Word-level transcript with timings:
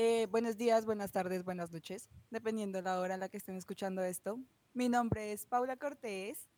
Eh, 0.00 0.28
buenos 0.30 0.56
días, 0.56 0.86
buenas 0.86 1.10
tardes, 1.10 1.42
buenas 1.42 1.72
noches, 1.72 2.08
dependiendo 2.30 2.78
de 2.78 2.82
la 2.82 3.00
hora 3.00 3.14
en 3.14 3.20
la 3.20 3.28
que 3.28 3.36
estén 3.36 3.56
escuchando 3.56 4.00
esto. 4.04 4.38
Mi 4.72 4.88
nombre 4.88 5.32
es 5.32 5.44
Paula 5.44 5.76
Cortés, 5.76 6.48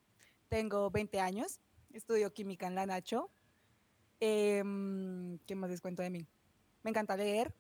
tengo 0.51 0.91
20 0.91 1.21
años, 1.21 1.59
estudio 1.95 2.35
química 2.35 2.67
en 2.67 2.75
la 2.75 2.85
Nacho. 2.85 3.31
Em, 4.21 5.39
¿Qué 5.47 5.55
más 5.55 5.71
les 5.71 5.81
cuento 5.81 6.03
de 6.03 6.11
mí? 6.11 6.27
Me 6.83 6.91
encanta 6.91 7.17
leer, 7.17 7.55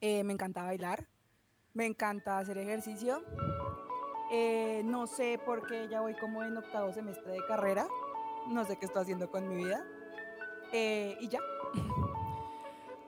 eh, 0.00 0.24
me 0.24 0.32
encanta 0.32 0.62
bailar, 0.62 1.06
me 1.74 1.84
encanta 1.84 2.38
hacer 2.38 2.56
ejercicio. 2.56 3.22
Eh, 4.32 4.80
no 4.86 5.06
sé 5.06 5.38
por 5.44 5.66
qué 5.66 5.88
ya 5.90 6.00
voy 6.00 6.14
como 6.14 6.42
en 6.42 6.56
octavo 6.56 6.90
semestre 6.94 7.32
de 7.32 7.44
carrera, 7.46 7.86
no 8.48 8.64
sé 8.64 8.78
qué 8.78 8.86
estoy 8.86 9.02
haciendo 9.02 9.30
con 9.30 9.46
mi 9.46 9.56
vida. 9.56 9.84
Y 10.72 11.28
ya. 11.28 11.40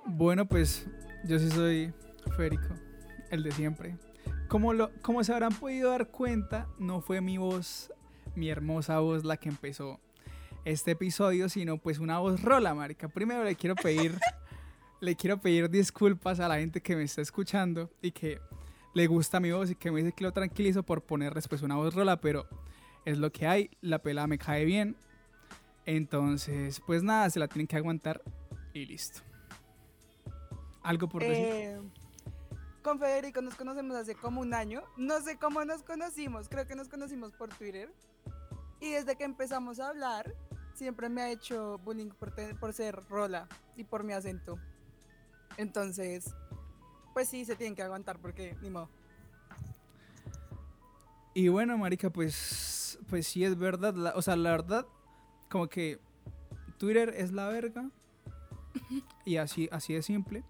Bueno, 0.04 0.44
pues 0.44 0.86
yo 1.24 1.38
sí 1.38 1.50
soy 1.50 1.92
Férico, 2.36 2.74
el 3.30 3.42
de 3.42 3.52
siempre. 3.52 3.96
Como, 4.48 4.72
lo, 4.72 4.90
como 5.02 5.22
se 5.24 5.32
habrán 5.32 5.54
podido 5.54 5.90
dar 5.90 6.08
cuenta, 6.08 6.68
no 6.78 7.00
fue 7.00 7.20
mi 7.20 7.38
voz, 7.38 7.92
mi 8.34 8.48
hermosa 8.48 8.98
voz 8.98 9.24
la 9.24 9.36
que 9.36 9.48
empezó 9.48 10.00
este 10.64 10.92
episodio, 10.92 11.48
sino 11.48 11.78
pues 11.78 11.98
una 11.98 12.18
voz 12.18 12.42
rola, 12.42 12.74
marica. 12.74 13.08
Primero 13.08 13.44
le 13.44 13.56
quiero 13.56 13.74
pedir, 13.74 14.18
le 15.00 15.16
quiero 15.16 15.40
pedir 15.40 15.70
disculpas 15.70 16.40
a 16.40 16.48
la 16.48 16.58
gente 16.58 16.80
que 16.80 16.96
me 16.96 17.02
está 17.02 17.22
escuchando 17.22 17.90
y 18.00 18.12
que 18.12 18.40
le 18.94 19.06
gusta 19.06 19.40
mi 19.40 19.50
voz 19.50 19.70
y 19.70 19.74
que 19.74 19.90
me 19.90 20.00
dice 20.00 20.12
que 20.12 20.24
lo 20.24 20.32
tranquilizo 20.32 20.82
por 20.82 21.02
ponerles 21.02 21.48
pues 21.48 21.62
una 21.62 21.76
voz 21.76 21.94
rola, 21.94 22.20
pero 22.20 22.46
es 23.04 23.18
lo 23.18 23.32
que 23.32 23.46
hay, 23.46 23.70
la 23.80 24.00
pela 24.00 24.26
me 24.26 24.38
cae 24.38 24.64
bien. 24.64 24.96
Entonces, 25.86 26.80
pues 26.86 27.02
nada, 27.02 27.28
se 27.30 27.40
la 27.40 27.48
tienen 27.48 27.66
que 27.66 27.76
aguantar 27.76 28.22
y 28.72 28.86
listo. 28.86 29.22
¿Algo 30.82 31.08
por 31.08 31.22
decir? 31.22 31.44
Eh, 31.46 31.80
con 32.82 32.98
Federico 32.98 33.40
nos 33.42 33.54
conocemos 33.54 33.96
hace 33.96 34.14
como 34.14 34.40
un 34.40 34.54
año. 34.54 34.82
No 34.96 35.20
sé 35.20 35.38
cómo 35.38 35.64
nos 35.64 35.82
conocimos, 35.82 36.48
creo 36.48 36.66
que 36.66 36.74
nos 36.74 36.88
conocimos 36.88 37.32
por 37.32 37.48
Twitter. 37.50 37.92
Y 38.80 38.90
desde 38.90 39.14
que 39.16 39.24
empezamos 39.24 39.78
a 39.78 39.88
hablar, 39.90 40.34
siempre 40.74 41.08
me 41.08 41.22
ha 41.22 41.30
hecho 41.30 41.78
bullying 41.78 42.10
por, 42.10 42.34
por 42.58 42.72
ser 42.72 42.96
rola 43.08 43.48
y 43.76 43.84
por 43.84 44.02
mi 44.02 44.12
acento. 44.12 44.58
Entonces, 45.56 46.34
pues 47.14 47.28
sí, 47.28 47.44
se 47.44 47.54
tienen 47.54 47.76
que 47.76 47.82
aguantar 47.82 48.18
porque 48.18 48.56
ni 48.60 48.70
modo. 48.70 48.88
Y 51.34 51.48
bueno, 51.48 51.78
marica, 51.78 52.10
pues, 52.10 52.98
pues 53.08 53.26
sí 53.26 53.44
es 53.44 53.56
verdad. 53.56 53.94
la- 53.94 54.12
o 54.16 54.22
sea, 54.22 54.36
la 54.36 54.50
verdad, 54.50 54.86
como 55.50 55.68
que 55.68 55.98
Twitter 56.78 57.14
es 57.16 57.32
la 57.32 57.48
verga. 57.48 57.88
Y 59.24 59.36
así, 59.36 59.68
así 59.70 59.94
de 59.94 60.02
simple. 60.02 60.42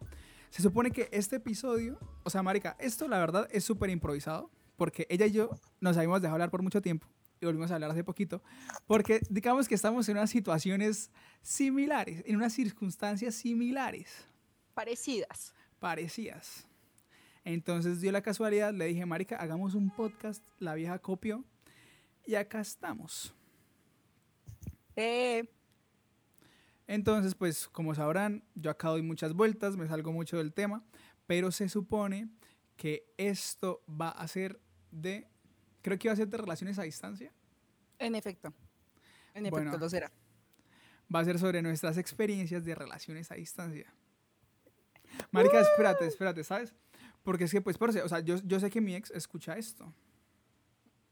Se 0.53 0.61
supone 0.61 0.91
que 0.91 1.09
este 1.13 1.37
episodio, 1.37 1.99
o 2.25 2.29
sea, 2.29 2.43
marica, 2.43 2.77
esto 2.79 3.09
la 3.09 3.19
verdad 3.19 3.49
es 3.53 3.65
súper 3.65 3.89
improvisado. 3.89 4.51
Porque 4.77 5.07
ella 5.09 5.25
y 5.25 5.33
yo 5.33 5.49
nos 5.81 5.97
habíamos 5.97 6.21
dejado 6.21 6.35
hablar 6.35 6.51
por 6.51 6.63
mucho 6.63 6.83
tiempo. 6.83 7.07
Y 7.41 7.47
volvimos 7.47 7.71
a 7.71 7.77
hablar 7.77 7.91
hace 7.91 8.05
poquito. 8.05 8.43
Porque 8.87 9.21
digamos 9.31 9.67
que 9.67 9.75
estamos 9.75 10.07
en 10.11 10.19
unas 10.19 10.29
situaciones 10.29 11.11
similares, 11.41 12.23
en 12.27 12.37
unas 12.37 12.53
circunstancias 12.53 13.35
similares 13.35 14.27
Parecidas. 14.75 15.55
parecidas. 15.79 16.67
Entonces 17.45 18.03
dio 18.03 18.13
la 18.13 18.21
casualidad, 18.21 18.75
le 18.75 18.85
dije, 18.85 19.07
Marica, 19.07 19.37
hagamos 19.37 19.75
un 19.75 19.89
podcast, 19.89 20.45
la 20.59 20.75
vieja 20.75 20.99
copió 20.99 21.45
y 22.27 22.35
acá 22.35 22.61
estamos. 22.61 23.35
Eh, 24.97 25.49
Entonces, 26.87 27.35
pues 27.35 27.69
como 27.69 27.95
sabrán, 27.95 28.45
yo 28.55 28.71
acá 28.71 28.89
doy 28.89 29.03
muchas 29.03 29.33
vueltas, 29.35 29.77
me 29.77 29.87
salgo 29.87 30.13
mucho 30.13 30.37
del 30.39 30.53
tema, 30.53 30.85
pero 31.27 31.51
se 31.53 31.69
supone 31.69 32.29
que 32.77 33.05
esto 33.17 33.83
va 33.89 34.09
a 34.11 34.27
ser 34.29 34.61
de, 34.91 35.29
creo 35.81 35.99
que 35.99 36.09
iba 36.09 36.13
a 36.13 36.17
ser 36.17 36.29
de 36.29 36.37
relaciones 36.39 36.79
a 36.79 36.83
distancia, 36.83 37.33
en 37.99 38.15
efecto. 38.15 38.53
En 39.35 39.45
Bueno. 39.49 39.71
efecto, 39.71 39.79
lo 39.79 39.89
será. 39.89 40.11
va 41.15 41.21
a 41.21 41.25
ser 41.25 41.39
sobre 41.39 41.63
nuestras 41.63 41.97
experiencias 41.99 42.65
de 42.65 42.75
relaciones 42.75 43.31
a 43.31 43.35
distancia. 43.37 43.93
Marica, 45.31 45.61
espérate, 45.61 46.07
espérate, 46.07 46.43
¿sabes? 46.43 46.75
Porque 47.23 47.45
es 47.45 47.53
que, 47.53 47.61
pues, 47.61 47.79
por, 47.79 47.91
o 47.91 48.09
sea, 48.09 48.21
yo, 48.21 48.37
yo 48.45 48.59
sé 48.59 48.71
que 48.71 48.81
mi 48.81 48.95
ex 48.97 49.11
escucha 49.13 49.57
esto. 49.57 49.95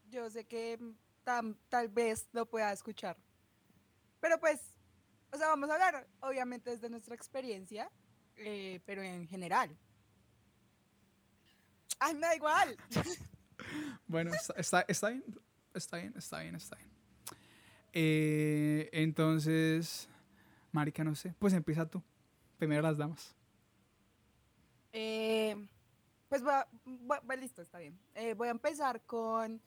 Yo 0.09 0.29
sé 0.29 0.43
que 0.45 0.77
tam- 1.23 1.55
tal 1.69 1.87
vez 1.87 2.27
lo 2.33 2.45
pueda 2.45 2.71
escuchar. 2.73 3.15
Pero 4.19 4.39
pues, 4.39 4.59
o 5.31 5.37
sea, 5.37 5.47
vamos 5.47 5.69
a 5.69 5.73
hablar, 5.73 6.07
obviamente, 6.21 6.69
desde 6.71 6.89
nuestra 6.89 7.15
experiencia, 7.15 7.89
eh, 8.37 8.79
pero 8.85 9.01
en 9.01 9.27
general. 9.27 9.75
¡Ay, 11.99 12.13
me 12.15 12.21
da 12.21 12.35
igual! 12.35 12.77
Bueno, 14.07 14.31
está, 14.33 14.53
está, 14.57 14.81
está 14.87 15.09
bien, 15.09 15.23
está 15.75 15.97
bien, 15.97 16.13
está 16.17 16.39
bien, 16.41 16.55
está 16.55 16.75
bien. 16.75 16.89
Eh, 17.93 18.89
entonces, 18.91 20.09
Marica, 20.71 21.03
no 21.03 21.13
sé, 21.13 21.35
pues 21.37 21.53
empieza 21.53 21.85
tú. 21.85 22.01
Primero 22.57 22.81
las 22.81 22.97
damas. 22.97 23.35
Eh, 24.93 25.55
pues 26.27 26.43
va, 26.45 26.67
va- 27.09 27.19
va, 27.21 27.35
listo, 27.35 27.61
está 27.61 27.77
bien. 27.77 27.99
Voy 28.35 28.47
a 28.47 28.51
empezar 28.51 29.01
con 29.05 29.61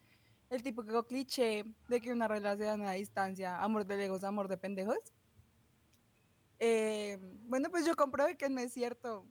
el 0.50 0.62
típico 0.62 1.04
cliché 1.06 1.64
de 1.88 2.00
que 2.00 2.12
una 2.12 2.26
relación 2.28 2.82
a 2.82 2.92
distancia, 2.92 3.62
amor 3.62 3.86
de 3.86 3.96
legos, 3.96 4.24
amor 4.24 4.48
de 4.48 4.56
pendejos. 4.58 4.98
Eh, 6.58 7.18
bueno, 7.46 7.70
pues 7.70 7.84
yo 7.86 7.94
comprobé 7.96 8.36
que 8.36 8.48
no 8.48 8.60
es 8.60 8.72
cierto. 8.72 9.26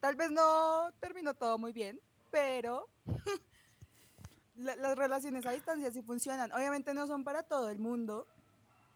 Tal 0.00 0.16
vez 0.16 0.30
no 0.30 0.90
terminó 1.00 1.34
todo 1.34 1.58
muy 1.58 1.72
bien, 1.72 2.00
pero 2.30 2.88
la- 4.56 4.76
las 4.76 4.96
relaciones 4.96 5.46
a 5.46 5.52
distancia 5.52 5.90
sí 5.90 6.02
funcionan. 6.02 6.52
Obviamente 6.52 6.94
no 6.94 7.06
son 7.06 7.24
para 7.24 7.42
todo 7.42 7.70
el 7.70 7.78
mundo, 7.78 8.26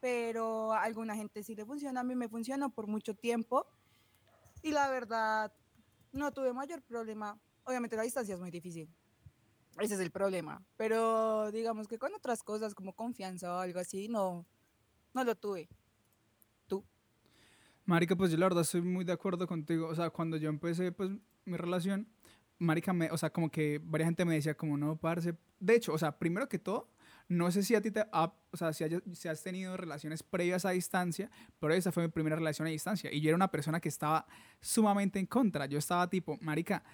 pero 0.00 0.72
a 0.72 0.82
alguna 0.82 1.14
gente 1.14 1.42
sí 1.42 1.54
le 1.54 1.64
funciona. 1.64 2.00
A 2.00 2.04
mí 2.04 2.14
me 2.14 2.28
funcionó 2.28 2.70
por 2.70 2.86
mucho 2.86 3.14
tiempo 3.14 3.66
y 4.62 4.72
la 4.72 4.88
verdad 4.90 5.52
no 6.12 6.32
tuve 6.32 6.52
mayor 6.52 6.82
problema. 6.82 7.38
Obviamente 7.64 7.96
la 7.96 8.02
distancia 8.02 8.34
es 8.34 8.40
muy 8.40 8.50
difícil. 8.50 8.88
Ese 9.78 9.94
es 9.94 10.00
el 10.00 10.10
problema. 10.10 10.64
Pero 10.76 11.52
digamos 11.52 11.86
que 11.86 11.98
con 11.98 12.12
otras 12.14 12.42
cosas 12.42 12.74
como 12.74 12.92
confianza 12.94 13.54
o 13.54 13.58
algo 13.58 13.78
así, 13.78 14.08
no, 14.08 14.44
no 15.14 15.24
lo 15.24 15.36
tuve. 15.36 15.68
Marica, 17.88 18.14
pues 18.16 18.30
yo 18.30 18.36
la 18.36 18.44
verdad 18.46 18.60
estoy 18.60 18.82
muy 18.82 19.02
de 19.06 19.12
acuerdo 19.12 19.46
contigo. 19.46 19.88
O 19.88 19.94
sea, 19.94 20.10
cuando 20.10 20.36
yo 20.36 20.50
empecé, 20.50 20.92
pues, 20.92 21.10
mi 21.46 21.56
relación, 21.56 22.06
Marica, 22.58 22.92
me, 22.92 23.10
o 23.10 23.16
sea, 23.16 23.30
como 23.30 23.50
que 23.50 23.80
varias 23.82 24.08
gente 24.08 24.26
me 24.26 24.34
decía 24.34 24.54
como, 24.54 24.76
no, 24.76 24.96
parce. 24.96 25.34
De 25.58 25.74
hecho, 25.74 25.94
o 25.94 25.98
sea, 25.98 26.18
primero 26.18 26.50
que 26.50 26.58
todo, 26.58 26.90
no 27.28 27.50
sé 27.50 27.62
si 27.62 27.74
a 27.74 27.80
ti 27.80 27.90
te 27.90 28.04
ha, 28.12 28.34
o 28.50 28.56
sea, 28.58 28.74
si, 28.74 28.84
hayas- 28.84 29.02
si 29.14 29.28
has 29.28 29.42
tenido 29.42 29.74
relaciones 29.78 30.22
previas 30.22 30.66
a 30.66 30.70
distancia, 30.70 31.30
pero 31.58 31.72
esa 31.72 31.90
fue 31.90 32.02
mi 32.02 32.10
primera 32.10 32.36
relación 32.36 32.68
a 32.68 32.70
distancia. 32.70 33.10
Y 33.10 33.22
yo 33.22 33.30
era 33.30 33.36
una 33.36 33.50
persona 33.50 33.80
que 33.80 33.88
estaba 33.88 34.26
sumamente 34.60 35.18
en 35.18 35.24
contra. 35.24 35.64
Yo 35.64 35.78
estaba 35.78 36.10
tipo, 36.10 36.36
Marica, 36.42 36.84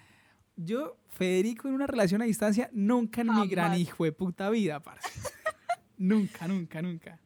yo, 0.55 0.95
Federico, 1.09 1.67
en 1.67 1.73
una 1.73 1.87
relación 1.87 2.21
a 2.21 2.25
distancia, 2.25 2.69
nunca 2.71 3.19
en 3.19 3.27
mi 3.27 3.47
gran 3.49 3.71
hijo 3.81 4.05
de 4.05 4.13
puta 4.13 4.49
vida, 4.49 4.79
parce. 4.81 5.09
nunca, 5.97 6.47
nunca, 6.47 6.81
nunca. 6.81 7.19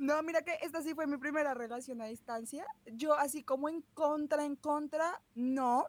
No, 0.00 0.22
mira 0.22 0.40
que 0.40 0.56
esta 0.62 0.80
sí 0.80 0.94
fue 0.94 1.06
mi 1.06 1.18
primera 1.18 1.52
relación 1.52 2.00
a 2.00 2.06
distancia. 2.06 2.66
Yo 2.86 3.12
así 3.12 3.44
como 3.44 3.68
en 3.68 3.82
contra, 3.92 4.46
en 4.46 4.56
contra, 4.56 5.20
no. 5.34 5.88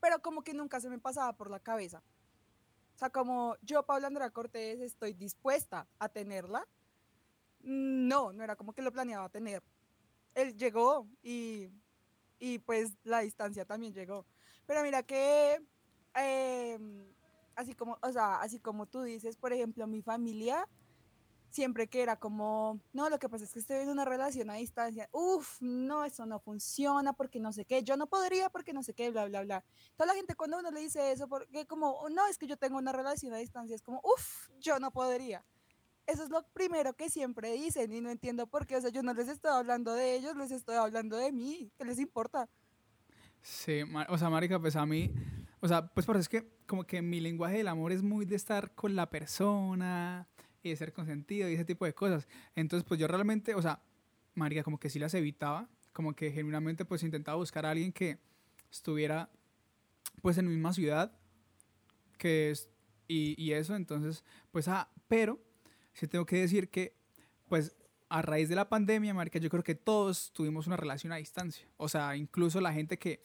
Pero 0.00 0.20
como 0.20 0.42
que 0.42 0.52
nunca 0.52 0.80
se 0.80 0.90
me 0.90 0.98
pasaba 0.98 1.32
por 1.34 1.48
la 1.48 1.60
cabeza. 1.60 2.02
O 2.96 2.98
sea, 2.98 3.08
como 3.10 3.54
yo, 3.62 3.84
Paula 3.84 4.08
Andrea 4.08 4.30
Cortés, 4.30 4.80
estoy 4.80 5.12
dispuesta 5.14 5.86
a 6.00 6.08
tenerla. 6.08 6.66
No, 7.60 8.32
no 8.32 8.42
era 8.42 8.56
como 8.56 8.72
que 8.72 8.82
lo 8.82 8.90
planeaba 8.90 9.28
tener. 9.28 9.62
Él 10.34 10.56
llegó 10.56 11.06
y, 11.22 11.68
y 12.40 12.58
pues 12.58 12.94
la 13.04 13.20
distancia 13.20 13.64
también 13.64 13.94
llegó. 13.94 14.26
Pero 14.66 14.82
mira 14.82 15.04
que, 15.04 15.64
em, 16.14 17.06
así 17.54 17.76
como, 17.76 17.96
o 18.02 18.10
sea, 18.10 18.40
así 18.40 18.58
como 18.58 18.86
tú 18.86 19.02
dices, 19.02 19.36
por 19.36 19.52
ejemplo, 19.52 19.86
mi 19.86 20.02
familia 20.02 20.68
siempre 21.50 21.88
que 21.88 22.02
era 22.02 22.16
como, 22.16 22.80
no, 22.92 23.08
lo 23.08 23.18
que 23.18 23.28
pasa 23.28 23.44
es 23.44 23.52
que 23.52 23.58
estoy 23.58 23.76
en 23.78 23.88
una 23.88 24.04
relación 24.04 24.50
a 24.50 24.54
distancia, 24.54 25.08
uff, 25.12 25.60
no, 25.60 26.04
eso 26.04 26.26
no 26.26 26.38
funciona 26.38 27.12
porque 27.12 27.40
no 27.40 27.52
sé 27.52 27.64
qué, 27.64 27.82
yo 27.82 27.96
no 27.96 28.06
podría 28.08 28.50
porque 28.50 28.72
no 28.72 28.82
sé 28.82 28.94
qué, 28.94 29.10
bla, 29.10 29.26
bla, 29.26 29.42
bla. 29.42 29.64
Toda 29.96 30.08
la 30.08 30.14
gente 30.14 30.34
cuando 30.34 30.58
uno 30.58 30.70
le 30.70 30.80
dice 30.80 31.12
eso, 31.12 31.28
porque 31.28 31.66
como, 31.66 31.90
"Oh, 31.92 32.08
no, 32.08 32.26
es 32.26 32.38
que 32.38 32.46
yo 32.46 32.56
tengo 32.56 32.78
una 32.78 32.92
relación 32.92 33.32
a 33.34 33.38
distancia, 33.38 33.74
es 33.74 33.82
como, 33.82 34.00
uff, 34.04 34.50
yo 34.60 34.78
no 34.78 34.90
podría. 34.90 35.44
Eso 36.06 36.22
es 36.22 36.30
lo 36.30 36.46
primero 36.52 36.94
que 36.94 37.10
siempre 37.10 37.52
dicen 37.52 37.92
y 37.92 38.00
no 38.00 38.10
entiendo 38.10 38.46
por 38.46 38.66
qué, 38.66 38.76
o 38.76 38.80
sea, 38.80 38.90
yo 38.90 39.02
no 39.02 39.12
les 39.14 39.28
estoy 39.28 39.50
hablando 39.50 39.92
de 39.92 40.14
ellos, 40.14 40.36
les 40.36 40.52
estoy 40.52 40.76
hablando 40.76 41.16
de 41.16 41.32
mí, 41.32 41.72
¿qué 41.76 41.84
les 41.84 41.98
importa? 41.98 42.48
Sí, 43.42 43.80
o 44.08 44.18
sea, 44.18 44.28
marica, 44.30 44.60
pues 44.60 44.76
a 44.76 44.86
mí, 44.86 45.12
o 45.60 45.68
sea, 45.68 45.86
pues 45.88 46.04
por 46.06 46.16
eso 46.16 46.22
es 46.22 46.28
que 46.28 46.48
como 46.66 46.84
que 46.84 47.00
mi 47.02 47.20
lenguaje 47.20 47.58
del 47.58 47.68
amor 47.68 47.92
es 47.92 48.02
muy 48.02 48.24
de 48.24 48.36
estar 48.36 48.74
con 48.74 48.94
la 48.96 49.08
persona 49.08 50.28
y 50.66 50.70
de 50.70 50.76
ser 50.76 50.92
consentido 50.92 51.48
y 51.48 51.54
ese 51.54 51.64
tipo 51.64 51.84
de 51.84 51.94
cosas. 51.94 52.28
Entonces, 52.54 52.86
pues 52.86 53.00
yo 53.00 53.08
realmente, 53.08 53.54
o 53.54 53.62
sea, 53.62 53.82
marica, 54.34 54.62
como 54.62 54.78
que 54.78 54.90
sí 54.90 54.98
las 54.98 55.14
evitaba, 55.14 55.68
como 55.92 56.14
que 56.14 56.30
genuinamente 56.30 56.84
pues 56.84 57.02
intentaba 57.02 57.36
buscar 57.36 57.64
a 57.66 57.70
alguien 57.70 57.92
que 57.92 58.18
estuviera 58.70 59.30
pues 60.22 60.38
en 60.38 60.46
la 60.46 60.50
misma 60.50 60.72
ciudad 60.72 61.12
que 62.18 62.50
es 62.50 62.68
y, 63.08 63.40
y 63.42 63.52
eso, 63.52 63.76
entonces, 63.76 64.24
pues, 64.50 64.68
ah, 64.68 64.88
pero 65.08 65.38
sí 65.92 66.08
tengo 66.08 66.26
que 66.26 66.36
decir 66.36 66.68
que, 66.68 66.94
pues, 67.48 67.76
a 68.08 68.22
raíz 68.22 68.48
de 68.48 68.56
la 68.56 68.68
pandemia, 68.68 69.14
marica, 69.14 69.38
yo 69.38 69.50
creo 69.50 69.62
que 69.62 69.74
todos 69.74 70.32
tuvimos 70.32 70.66
una 70.66 70.76
relación 70.76 71.12
a 71.12 71.16
distancia. 71.16 71.66
O 71.76 71.88
sea, 71.88 72.16
incluso 72.16 72.60
la 72.60 72.72
gente 72.72 72.98
que 72.98 73.22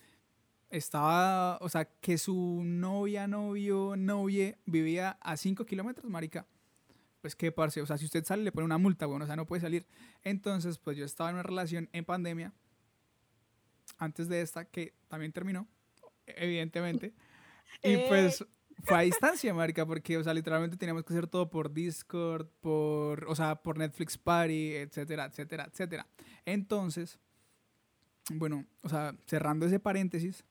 estaba, 0.70 1.58
o 1.62 1.70
sea, 1.70 1.86
que 1.86 2.18
su 2.18 2.62
novia, 2.64 3.28
novio, 3.28 3.96
novia 3.96 4.58
vivía 4.66 5.18
a 5.22 5.38
5 5.38 5.66
kilómetros, 5.66 6.10
marica. 6.10 6.48
Pues 7.22 7.36
qué 7.36 7.52
parce, 7.52 7.82
o 7.82 7.86
sea, 7.86 7.98
si 7.98 8.06
usted 8.06 8.26
sale 8.26 8.44
le 8.44 8.52
pone 8.52 8.66
una 8.66 8.80
multa, 8.80 9.06
bueno, 9.06 9.26
o 9.26 9.28
sea, 9.28 9.36
no 9.36 9.46
puede 9.46 9.62
salir. 9.62 9.86
Entonces, 10.24 10.80
pues 10.80 10.98
yo 10.98 11.06
estaba 11.06 11.30
en 11.30 11.36
una 11.36 11.44
relación 11.44 11.88
en 11.94 12.04
pandemia, 12.04 12.52
antes 13.98 14.28
de 14.28 14.42
esta, 14.42 14.66
que 14.66 14.96
también 15.08 15.32
terminó, 15.32 15.68
evidentemente. 16.26 17.14
Y 17.84 17.98
pues 18.10 18.46
fue 18.84 18.98
a 18.98 19.02
distancia, 19.02 19.54
marica, 19.54 19.86
porque, 19.86 20.18
o 20.18 20.24
sea, 20.24 20.34
literalmente 20.34 20.78
teníamos 20.78 21.04
que 21.04 21.14
hacer 21.14 21.28
todo 21.28 21.50
por 21.50 21.72
Discord, 21.74 22.48
por, 22.60 23.26
o 23.28 23.36
sea, 23.36 23.56
por 23.56 23.78
Netflix 23.78 24.18
Party, 24.18 24.76
etcétera, 24.76 25.26
etcétera, 25.26 25.68
etcétera. 25.72 26.08
Entonces, 26.46 27.18
bueno, 28.30 28.66
o 28.84 28.90
sea, 28.90 29.16
cerrando 29.26 29.66
ese 29.66 29.80
paréntesis, 29.80 30.44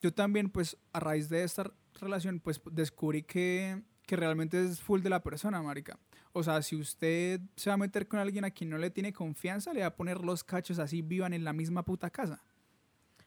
yo 0.00 0.12
también, 0.12 0.50
pues, 0.50 0.76
a 0.92 1.00
raíz 1.00 1.28
de 1.28 1.42
esta 1.42 1.70
relación, 2.00 2.40
pues, 2.40 2.60
descubrí 2.70 3.22
que, 3.22 3.82
que 4.10 4.16
realmente 4.16 4.60
es 4.60 4.80
full 4.80 5.02
de 5.02 5.08
la 5.08 5.22
persona, 5.22 5.62
marica. 5.62 5.96
O 6.32 6.42
sea, 6.42 6.62
si 6.62 6.74
usted 6.74 7.40
se 7.54 7.70
va 7.70 7.74
a 7.74 7.76
meter 7.76 8.08
con 8.08 8.18
alguien 8.18 8.44
a 8.44 8.50
quien 8.50 8.68
no 8.68 8.76
le 8.76 8.90
tiene 8.90 9.12
confianza, 9.12 9.72
le 9.72 9.82
va 9.82 9.86
a 9.86 9.94
poner 9.94 10.24
los 10.24 10.42
cachos 10.42 10.80
así, 10.80 11.00
vivan 11.00 11.32
en 11.32 11.44
la 11.44 11.52
misma 11.52 11.84
puta 11.84 12.10
casa. 12.10 12.42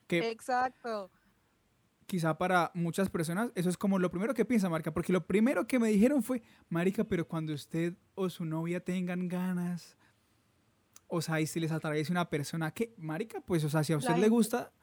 Que, 0.08 0.30
Exacto 0.30 1.10
quizá 2.06 2.38
para 2.38 2.70
muchas 2.74 3.10
personas 3.10 3.50
eso 3.56 3.70
es 3.70 3.78
como 3.78 3.98
lo 3.98 4.12
primero 4.12 4.34
que 4.34 4.44
piensa, 4.44 4.70
Marica, 4.70 4.94
porque 4.94 5.14
lo 5.14 5.26
primero 5.26 5.66
que 5.66 5.80
me 5.80 5.88
dijeron 5.88 6.22
fue, 6.22 6.44
Marica, 6.68 7.06
pero 7.06 7.26
cuando 7.26 7.54
usted 7.54 7.94
o 8.14 8.30
su 8.30 8.44
novia 8.44 8.82
tengan 8.82 9.30
ganas, 9.30 9.96
o 11.08 11.22
sea, 11.22 11.40
y 11.40 11.48
si 11.48 11.62
les 11.62 11.72
atraviesa 11.72 12.12
una 12.12 12.30
persona 12.30 12.72
que, 12.72 12.94
Marica, 12.98 13.40
pues, 13.40 13.64
o 13.64 13.70
sea, 13.70 13.86
si 13.86 13.94
a 13.94 13.98
usted 13.98 14.18
le 14.18 14.28
gusta, 14.28 14.74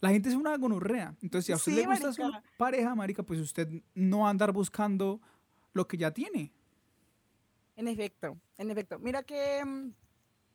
la 0.00 0.10
gente 0.10 0.28
es 0.28 0.34
una 0.34 0.56
gonorrea. 0.56 1.14
Entonces, 1.22 1.46
si 1.46 1.52
a 1.52 1.56
usted 1.56 1.72
le 1.72 1.86
gusta 1.86 2.12
su 2.12 2.22
pareja, 2.56 2.94
Marica, 2.94 3.22
pues 3.22 3.40
usted 3.40 3.68
no 3.94 4.20
va 4.20 4.28
a 4.28 4.30
andar 4.30 4.52
buscando 4.52 5.20
lo 5.72 5.86
que 5.86 5.96
ya 5.96 6.10
tiene. 6.10 6.52
En 7.76 7.88
efecto, 7.88 8.38
en 8.58 8.70
efecto. 8.70 8.98
Mira 8.98 9.22
que 9.22 9.64
mm, 9.64 9.92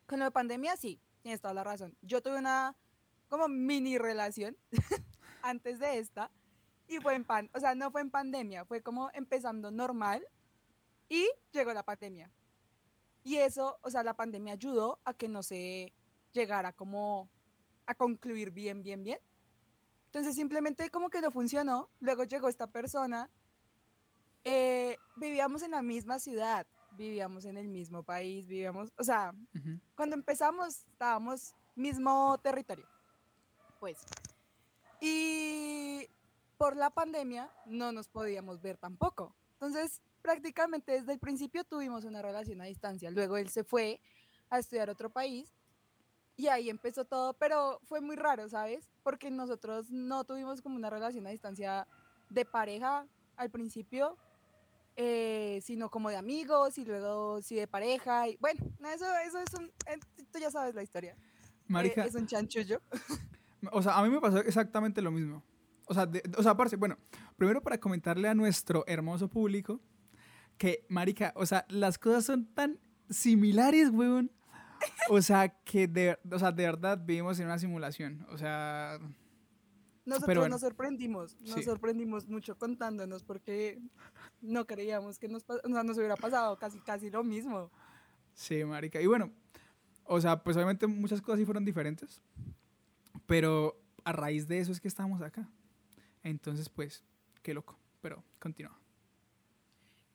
con 0.06 0.18
la 0.18 0.30
pandemia 0.30 0.76
sí, 0.76 1.00
tienes 1.22 1.40
toda 1.40 1.54
la 1.54 1.64
razón. 1.64 1.96
Yo 2.02 2.22
tuve 2.22 2.38
una 2.38 2.76
como 3.28 3.48
mini 3.48 3.98
relación 3.98 4.56
antes 5.42 5.78
de 5.78 5.98
esta 5.98 6.30
y 6.88 6.98
fue 6.98 7.14
en 7.14 7.24
pan, 7.24 7.50
o 7.54 7.60
sea, 7.60 7.74
no 7.74 7.90
fue 7.90 8.00
en 8.00 8.10
pandemia, 8.10 8.64
fue 8.64 8.82
como 8.82 9.10
empezando 9.12 9.70
normal 9.70 10.24
y 11.08 11.28
llegó 11.52 11.72
la 11.72 11.82
pandemia. 11.82 12.30
Y 13.24 13.36
eso, 13.36 13.78
o 13.82 13.90
sea, 13.90 14.04
la 14.04 14.14
pandemia 14.14 14.52
ayudó 14.52 15.00
a 15.04 15.12
que 15.14 15.28
no 15.28 15.42
se 15.42 15.92
llegara 16.32 16.72
como 16.72 17.28
a 17.86 17.94
concluir 17.94 18.50
bien, 18.50 18.82
bien, 18.82 19.02
bien. 19.02 19.18
Entonces 20.16 20.34
simplemente 20.34 20.88
como 20.88 21.10
que 21.10 21.20
no 21.20 21.30
funcionó. 21.30 21.90
Luego 22.00 22.24
llegó 22.24 22.48
esta 22.48 22.66
persona. 22.66 23.28
Eh, 24.44 24.96
vivíamos 25.16 25.60
en 25.60 25.72
la 25.72 25.82
misma 25.82 26.18
ciudad, 26.18 26.66
vivíamos 26.92 27.44
en 27.44 27.58
el 27.58 27.68
mismo 27.68 28.02
país, 28.02 28.46
vivíamos, 28.46 28.94
o 28.96 29.04
sea, 29.04 29.34
cuando 29.94 30.16
empezamos 30.16 30.86
estábamos 30.90 31.54
mismo 31.74 32.38
territorio. 32.38 32.88
Pues 33.78 33.98
y 35.02 36.08
por 36.56 36.76
la 36.76 36.88
pandemia 36.88 37.50
no 37.66 37.92
nos 37.92 38.08
podíamos 38.08 38.62
ver 38.62 38.78
tampoco. 38.78 39.36
Entonces, 39.52 40.00
prácticamente 40.22 40.92
desde 40.92 41.12
el 41.12 41.18
principio 41.18 41.62
tuvimos 41.64 42.04
una 42.04 42.22
relación 42.22 42.62
a 42.62 42.64
distancia. 42.64 43.10
Luego 43.10 43.36
él 43.36 43.50
se 43.50 43.64
fue 43.64 44.00
a 44.48 44.60
estudiar 44.60 44.88
otro 44.88 45.10
país 45.10 45.52
y 46.36 46.48
ahí 46.48 46.68
empezó 46.68 47.04
todo, 47.04 47.34
pero 47.34 47.80
fue 47.84 48.00
muy 48.00 48.16
raro, 48.16 48.48
¿sabes? 48.48 48.88
Porque 49.02 49.30
nosotros 49.30 49.90
no 49.90 50.24
tuvimos 50.24 50.60
como 50.60 50.76
una 50.76 50.90
relación 50.90 51.26
a 51.26 51.30
distancia 51.30 51.88
de 52.28 52.44
pareja 52.44 53.06
al 53.36 53.50
principio, 53.50 54.16
eh, 54.96 55.60
sino 55.62 55.90
como 55.90 56.10
de 56.10 56.16
amigos 56.16 56.78
y 56.78 56.84
luego 56.84 57.40
sí 57.42 57.54
de 57.54 57.66
pareja. 57.66 58.28
Y 58.28 58.36
bueno, 58.36 58.60
eso, 58.94 59.06
eso 59.26 59.40
es 59.40 59.54
un. 59.54 59.66
Eh, 59.86 59.98
tú 60.30 60.38
ya 60.38 60.50
sabes 60.50 60.74
la 60.74 60.82
historia. 60.82 61.16
Marica, 61.68 62.04
eh, 62.04 62.08
es 62.08 62.14
un 62.14 62.26
chanchullo. 62.26 62.80
O 63.72 63.82
sea, 63.82 63.98
a 63.98 64.02
mí 64.04 64.10
me 64.10 64.20
pasó 64.20 64.38
exactamente 64.38 65.02
lo 65.02 65.10
mismo. 65.10 65.42
O 65.86 65.94
sea, 65.94 66.08
o 66.36 66.42
sea, 66.42 66.52
aparte, 66.52 66.76
bueno, 66.76 66.98
primero 67.36 67.60
para 67.62 67.80
comentarle 67.80 68.28
a 68.28 68.34
nuestro 68.34 68.84
hermoso 68.86 69.28
público 69.28 69.80
que, 70.56 70.86
marica, 70.88 71.32
o 71.34 71.46
sea, 71.46 71.64
las 71.68 71.98
cosas 71.98 72.24
son 72.24 72.46
tan 72.54 72.78
similares, 73.10 73.90
weón. 73.90 74.30
O 75.08 75.20
sea, 75.22 75.48
que 75.48 75.88
de, 75.88 76.18
o 76.30 76.38
sea, 76.38 76.52
de 76.52 76.64
verdad 76.64 76.98
vivimos 77.04 77.38
en 77.40 77.46
una 77.46 77.58
simulación. 77.58 78.26
O 78.30 78.38
sea... 78.38 78.98
Nosotros 80.04 80.48
nos 80.48 80.60
sorprendimos, 80.60 81.36
nos 81.40 81.64
sorprendimos 81.64 82.28
mucho 82.28 82.56
contándonos 82.56 83.24
porque 83.24 83.80
no 84.40 84.64
creíamos 84.64 85.18
que 85.18 85.26
nos, 85.26 85.44
o 85.48 85.68
sea, 85.68 85.82
nos 85.82 85.98
hubiera 85.98 86.14
pasado 86.14 86.56
casi, 86.58 86.78
casi 86.80 87.10
lo 87.10 87.24
mismo. 87.24 87.72
Sí, 88.32 88.64
marica. 88.64 89.00
Y 89.00 89.06
bueno, 89.06 89.32
o 90.04 90.20
sea, 90.20 90.44
pues 90.44 90.56
obviamente 90.56 90.86
muchas 90.86 91.20
cosas 91.20 91.40
sí 91.40 91.44
fueron 91.44 91.64
diferentes. 91.64 92.22
Pero 93.26 93.80
a 94.04 94.12
raíz 94.12 94.46
de 94.46 94.60
eso 94.60 94.70
es 94.70 94.80
que 94.80 94.86
estamos 94.86 95.20
acá. 95.22 95.48
Entonces, 96.22 96.68
pues, 96.68 97.02
qué 97.42 97.52
loco. 97.52 97.76
Pero 98.00 98.22
continúa. 98.38 98.78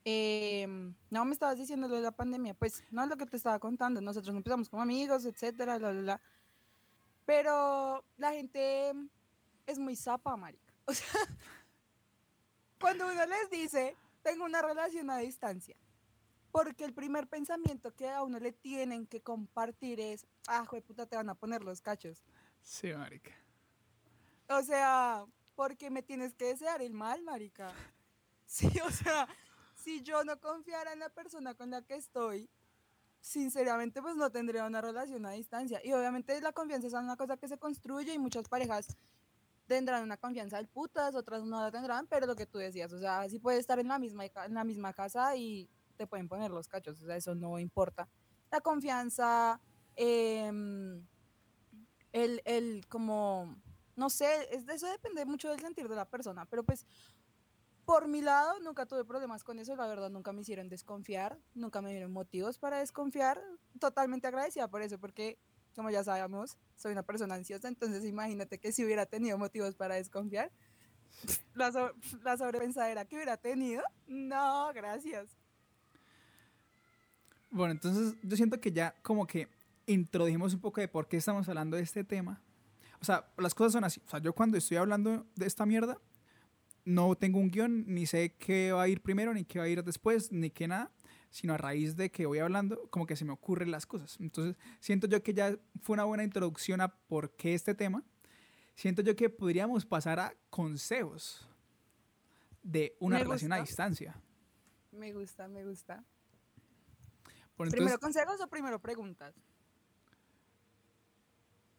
Em, 0.03 0.95
no 1.09 1.25
me 1.25 1.33
estabas 1.33 1.57
diciendo 1.57 1.87
lo 1.87 1.95
de 1.95 2.01
la 2.01 2.11
pandemia. 2.11 2.53
Pues 2.53 2.83
no 2.91 3.03
es 3.03 3.09
lo 3.09 3.17
que 3.17 3.25
te 3.25 3.37
estaba 3.37 3.59
contando. 3.59 4.01
Nosotros 4.01 4.35
empezamos 4.35 4.69
como 4.69 4.81
amigos, 4.81 5.25
etcétera, 5.25 5.77
la, 5.77 6.19
Pero 7.25 8.03
la 8.17 8.31
gente 8.31 8.93
es 9.67 9.79
muy 9.79 9.95
zapa, 9.95 10.35
marica. 10.35 10.73
O 10.85 10.93
sea, 10.93 11.21
cuando 12.79 13.05
uno 13.05 13.25
les 13.27 13.49
dice, 13.51 13.95
tengo 14.23 14.43
una 14.43 14.61
relación 14.61 15.09
a 15.11 15.17
distancia, 15.17 15.77
porque 16.51 16.83
el 16.83 16.93
primer 16.93 17.27
pensamiento 17.27 17.93
que 17.95 18.09
a 18.09 18.23
uno 18.23 18.39
le 18.39 18.51
tienen 18.51 19.05
que 19.05 19.21
compartir 19.21 19.99
es, 19.99 20.25
ah, 20.47 20.65
puta, 20.85 21.05
te 21.05 21.15
van 21.15 21.29
a 21.29 21.35
poner 21.35 21.63
los 21.63 21.81
cachos. 21.81 22.23
Sí, 22.63 22.91
marica. 22.93 23.31
O 24.49 24.61
sea, 24.63 25.25
porque 25.55 25.89
me 25.89 26.01
tienes 26.01 26.33
que 26.33 26.45
desear 26.45 26.81
el 26.81 26.93
mal, 26.93 27.21
marica. 27.23 27.71
Sí, 28.47 28.67
o 28.85 28.91
sea, 28.91 29.29
si 29.81 30.01
yo 30.01 30.23
no 30.23 30.39
confiara 30.39 30.93
en 30.93 30.99
la 30.99 31.09
persona 31.09 31.53
con 31.55 31.71
la 31.71 31.81
que 31.81 31.95
estoy, 31.95 32.49
sinceramente 33.19 34.01
pues 34.01 34.15
no 34.15 34.31
tendría 34.31 34.65
una 34.65 34.81
relación 34.81 35.25
a 35.25 35.31
distancia. 35.31 35.81
Y 35.83 35.93
obviamente 35.93 36.39
la 36.41 36.51
confianza 36.51 36.87
es 36.87 36.93
una 36.93 37.17
cosa 37.17 37.37
que 37.37 37.47
se 37.47 37.57
construye 37.57 38.13
y 38.13 38.19
muchas 38.19 38.47
parejas 38.47 38.87
tendrán 39.67 40.03
una 40.03 40.17
confianza 40.17 40.57
del 40.57 40.67
putas, 40.67 41.15
otras 41.15 41.43
no 41.43 41.61
la 41.61 41.71
tendrán, 41.71 42.05
pero 42.07 42.25
lo 42.27 42.35
que 42.35 42.45
tú 42.45 42.57
decías, 42.57 42.91
o 42.93 42.99
sea, 42.99 43.27
sí 43.29 43.39
puedes 43.39 43.61
estar 43.61 43.79
en 43.79 43.87
la 43.87 43.99
misma, 43.99 44.25
en 44.25 44.53
la 44.53 44.63
misma 44.63 44.93
casa 44.93 45.35
y 45.35 45.69
te 45.97 46.07
pueden 46.07 46.27
poner 46.27 46.51
los 46.51 46.67
cachos, 46.67 47.01
o 47.01 47.05
sea, 47.05 47.15
eso 47.15 47.35
no 47.35 47.57
importa. 47.57 48.09
La 48.51 48.59
confianza, 48.59 49.61
eh, 49.95 50.51
el, 52.11 52.41
el 52.43 52.85
como, 52.87 53.55
no 53.95 54.09
sé, 54.09 54.53
es, 54.53 54.67
eso 54.67 54.87
depende 54.87 55.25
mucho 55.25 55.49
del 55.49 55.59
sentir 55.59 55.87
de 55.87 55.95
la 55.95 56.05
persona, 56.05 56.45
pero 56.45 56.63
pues 56.63 56.85
por 57.91 58.07
mi 58.07 58.21
lado 58.21 58.57
nunca 58.61 58.85
tuve 58.85 59.03
problemas 59.03 59.43
con 59.43 59.59
eso, 59.59 59.75
la 59.75 59.85
verdad 59.85 60.09
nunca 60.09 60.31
me 60.31 60.43
hicieron 60.43 60.69
desconfiar, 60.69 61.37
nunca 61.53 61.81
me 61.81 61.91
dieron 61.91 62.13
motivos 62.13 62.57
para 62.57 62.77
desconfiar, 62.79 63.41
totalmente 63.81 64.27
agradecida 64.27 64.69
por 64.69 64.81
eso, 64.81 64.97
porque 64.97 65.37
como 65.75 65.89
ya 65.89 66.01
sabemos, 66.01 66.57
soy 66.77 66.93
una 66.93 67.03
persona 67.03 67.35
ansiosa, 67.35 67.67
entonces 67.67 68.05
imagínate 68.05 68.59
que 68.59 68.71
si 68.71 68.85
hubiera 68.85 69.05
tenido 69.05 69.37
motivos 69.37 69.75
para 69.75 69.95
desconfiar, 69.95 70.53
la, 71.53 71.91
la 72.23 72.37
sobrepensadera 72.37 73.03
que 73.03 73.17
hubiera 73.17 73.35
tenido, 73.35 73.83
no, 74.07 74.71
gracias. 74.73 75.35
Bueno, 77.49 77.73
entonces 77.73 78.15
yo 78.23 78.37
siento 78.37 78.61
que 78.61 78.71
ya 78.71 78.95
como 79.01 79.27
que 79.27 79.49
introdujimos 79.85 80.53
un 80.53 80.61
poco 80.61 80.79
de 80.79 80.87
por 80.87 81.09
qué 81.09 81.17
estamos 81.17 81.49
hablando 81.49 81.75
de 81.75 81.83
este 81.83 82.05
tema. 82.05 82.41
O 83.01 83.03
sea, 83.03 83.29
las 83.37 83.53
cosas 83.53 83.73
son 83.73 83.83
así. 83.83 84.01
O 84.05 84.09
sea, 84.09 84.21
yo 84.21 84.31
cuando 84.31 84.57
estoy 84.57 84.77
hablando 84.77 85.25
de 85.35 85.45
esta 85.45 85.65
mierda, 85.65 85.97
no 86.85 87.15
tengo 87.15 87.39
un 87.39 87.49
guion, 87.51 87.85
ni 87.87 88.05
sé 88.05 88.33
qué 88.35 88.71
va 88.71 88.83
a 88.83 88.87
ir 88.87 89.01
primero, 89.01 89.33
ni 89.33 89.45
qué 89.45 89.59
va 89.59 89.65
a 89.65 89.69
ir 89.69 89.83
después, 89.83 90.31
ni 90.31 90.49
qué 90.49 90.67
nada, 90.67 90.91
sino 91.29 91.53
a 91.53 91.57
raíz 91.57 91.95
de 91.95 92.11
que 92.11 92.25
voy 92.25 92.39
hablando, 92.39 92.89
como 92.89 93.05
que 93.05 93.15
se 93.15 93.25
me 93.25 93.31
ocurren 93.31 93.71
las 93.71 93.85
cosas. 93.85 94.17
Entonces, 94.19 94.57
siento 94.79 95.07
yo 95.07 95.23
que 95.23 95.33
ya 95.33 95.57
fue 95.81 95.93
una 95.93 96.03
buena 96.03 96.23
introducción 96.23 96.81
a 96.81 96.89
por 96.89 97.35
qué 97.35 97.53
este 97.53 97.73
tema. 97.73 98.03
Siento 98.75 99.01
yo 99.01 99.15
que 99.15 99.29
podríamos 99.29 99.85
pasar 99.85 100.19
a 100.19 100.33
consejos 100.49 101.47
de 102.63 102.95
una 102.99 103.19
relación 103.19 103.53
a 103.53 103.61
distancia. 103.61 104.19
Me 104.91 105.13
gusta, 105.13 105.47
me 105.47 105.63
gusta. 105.65 106.03
¿Primero 107.57 107.99
consejos 107.99 108.41
o 108.41 108.47
primero 108.47 108.79
preguntas? 108.79 109.35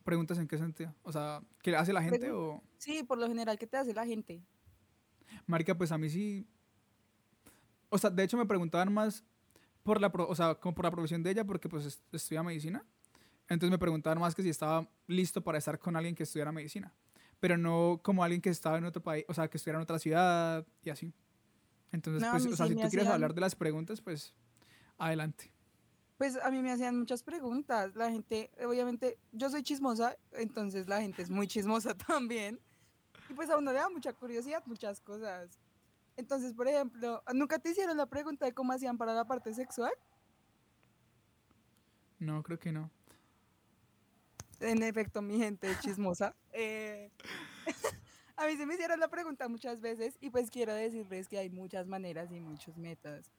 ¿Preguntas 0.05 0.39
en 0.39 0.49
qué 0.49 0.59
sentido? 0.59 0.95
O 1.03 1.13
sea, 1.13 1.43
¿qué 1.63 1.75
hace 1.77 1.93
la 1.93 2.03
gente 2.03 2.29
Pregun- 2.29 2.59
o...? 2.59 2.63
Sí, 2.79 3.03
por 3.03 3.19
lo 3.19 3.29
general, 3.29 3.59
¿qué 3.59 3.67
te 3.67 3.77
hace 3.77 3.95
la 3.95 4.07
gente? 4.07 4.43
Marica, 5.47 5.77
pues 5.77 5.93
a 5.93 5.99
mí 5.99 6.09
sí... 6.11 6.47
O 7.89 7.99
sea, 7.99 8.11
de 8.11 8.23
hecho 8.25 8.37
me 8.37 8.47
preguntaban 8.47 8.93
más 8.93 9.25
por 9.83 10.01
la, 10.01 10.11
pro- 10.11 10.29
o 10.29 10.35
sea, 10.35 10.55
como 10.55 10.75
por 10.75 10.85
la 10.85 10.91
profesión 10.91 11.23
de 11.23 11.31
ella, 11.31 11.45
porque 11.45 11.69
pues 11.69 11.85
est- 11.87 12.15
estudia 12.15 12.43
medicina. 12.43 12.85
Entonces 13.49 13.71
me 13.71 13.79
preguntaban 13.79 14.19
más 14.19 14.35
que 14.35 14.43
si 14.43 14.49
estaba 14.49 14.89
listo 15.07 15.43
para 15.43 15.59
estar 15.59 15.79
con 15.79 15.97
alguien 15.97 16.15
que 16.15 16.23
estudiara 16.23 16.53
medicina. 16.53 16.93
Pero 17.41 17.59
no 17.59 18.01
como 18.03 18.23
alguien 18.25 18.41
que 18.41 18.51
estaba 18.51 18.79
en 18.79 18.85
otro 18.85 19.03
país, 19.03 19.25
o 19.29 19.35
sea, 19.35 19.49
que 19.49 19.57
estuviera 19.59 19.79
en 19.79 19.83
otra 19.83 19.99
ciudad 19.99 20.67
y 20.83 20.91
así. 20.91 21.13
Entonces, 21.91 22.23
No, 22.23 22.31
pues, 22.31 22.47
o 22.47 22.57
sea, 22.57 22.67
sí 22.67 22.71
si 22.73 22.75
tú 22.77 22.81
quieres 22.89 22.99
hacían- 23.01 23.13
hablar 23.13 23.35
de 23.35 23.41
las 23.43 23.55
preguntas, 23.55 24.01
pues 24.01 24.33
adelante. 24.97 25.53
Pues 26.17 26.37
a 26.37 26.51
mí 26.51 26.63
me 26.63 26.71
hacían 26.71 26.97
muchas 26.99 27.23
preguntas. 27.25 27.95
La 27.97 28.11
gente, 28.11 28.51
obviamente, 28.65 29.19
yo 29.33 29.51
soy 29.51 29.63
chismosa, 29.65 30.17
entonces 30.31 30.87
la 30.89 31.01
gente 31.03 31.21
es 31.21 31.29
muy 31.31 31.47
chismosa 31.49 31.95
también. 32.07 32.61
Y 33.33 33.35
pues 33.35 33.49
a 33.49 33.57
uno 33.57 33.73
le 33.73 33.79
da 33.79 33.89
mucha 33.89 34.13
curiosidad, 34.13 34.63
muchas 34.67 35.01
cosas. 35.01 35.59
Entonces, 36.19 36.53
por 36.53 36.69
ejemplo, 36.69 37.23
¿nunca 37.33 37.59
te 37.59 37.71
hicieron 37.71 37.97
la 37.97 38.05
pregunta 38.05 38.45
de 38.45 38.53
cómo 38.53 38.75
hacían 38.75 38.99
para 38.99 39.15
la 39.15 39.25
parte 39.25 39.55
sexual? 39.55 39.91
No, 42.19 42.43
creo 42.43 42.59
que 42.59 42.73
no. 42.73 42.91
En 44.61 44.83
efecto, 44.83 45.23
mi 45.23 45.39
gente 45.39 45.71
es 45.71 45.81
chismosa. 45.81 46.37
Eh, 46.53 47.11
a 48.37 48.47
mí 48.47 48.57
se 48.59 48.67
me 48.67 48.75
hicieron 48.75 49.01
la 49.01 49.09
pregunta 49.09 49.49
muchas 49.49 49.81
veces 49.81 50.19
y 50.21 50.29
pues 50.29 50.51
quiero 50.51 50.75
decirles 50.75 51.27
que 51.27 51.39
hay 51.39 51.49
muchas 51.49 51.87
maneras 51.87 52.31
y 52.33 52.39
muchos 52.39 52.77
métodos. 52.77 53.33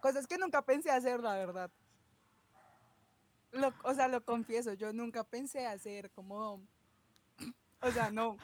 Cosas 0.00 0.28
que 0.28 0.38
nunca 0.38 0.62
pensé 0.62 0.92
hacer, 0.92 1.18
la 1.24 1.34
verdad. 1.34 1.72
Lo- 3.50 3.74
o 3.82 3.94
sea, 3.94 4.06
lo 4.06 4.24
confieso, 4.24 4.74
yo 4.74 4.92
nunca 4.92 5.24
pensé 5.24 5.66
hacer 5.66 6.08
como... 6.12 6.62
O 7.82 7.90
sea, 7.90 8.12
no. 8.12 8.36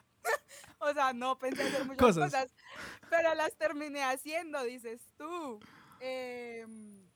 O 0.79 0.93
sea, 0.93 1.13
no 1.13 1.39
pensé 1.39 1.63
hacer 1.63 1.85
muchas 1.87 1.99
Cosas. 1.99 2.33
cosas, 2.33 2.55
pero 3.09 3.35
las 3.35 3.55
terminé 3.57 4.03
haciendo, 4.03 4.63
dices 4.65 5.01
tú. 5.17 5.61
Em, 6.01 7.07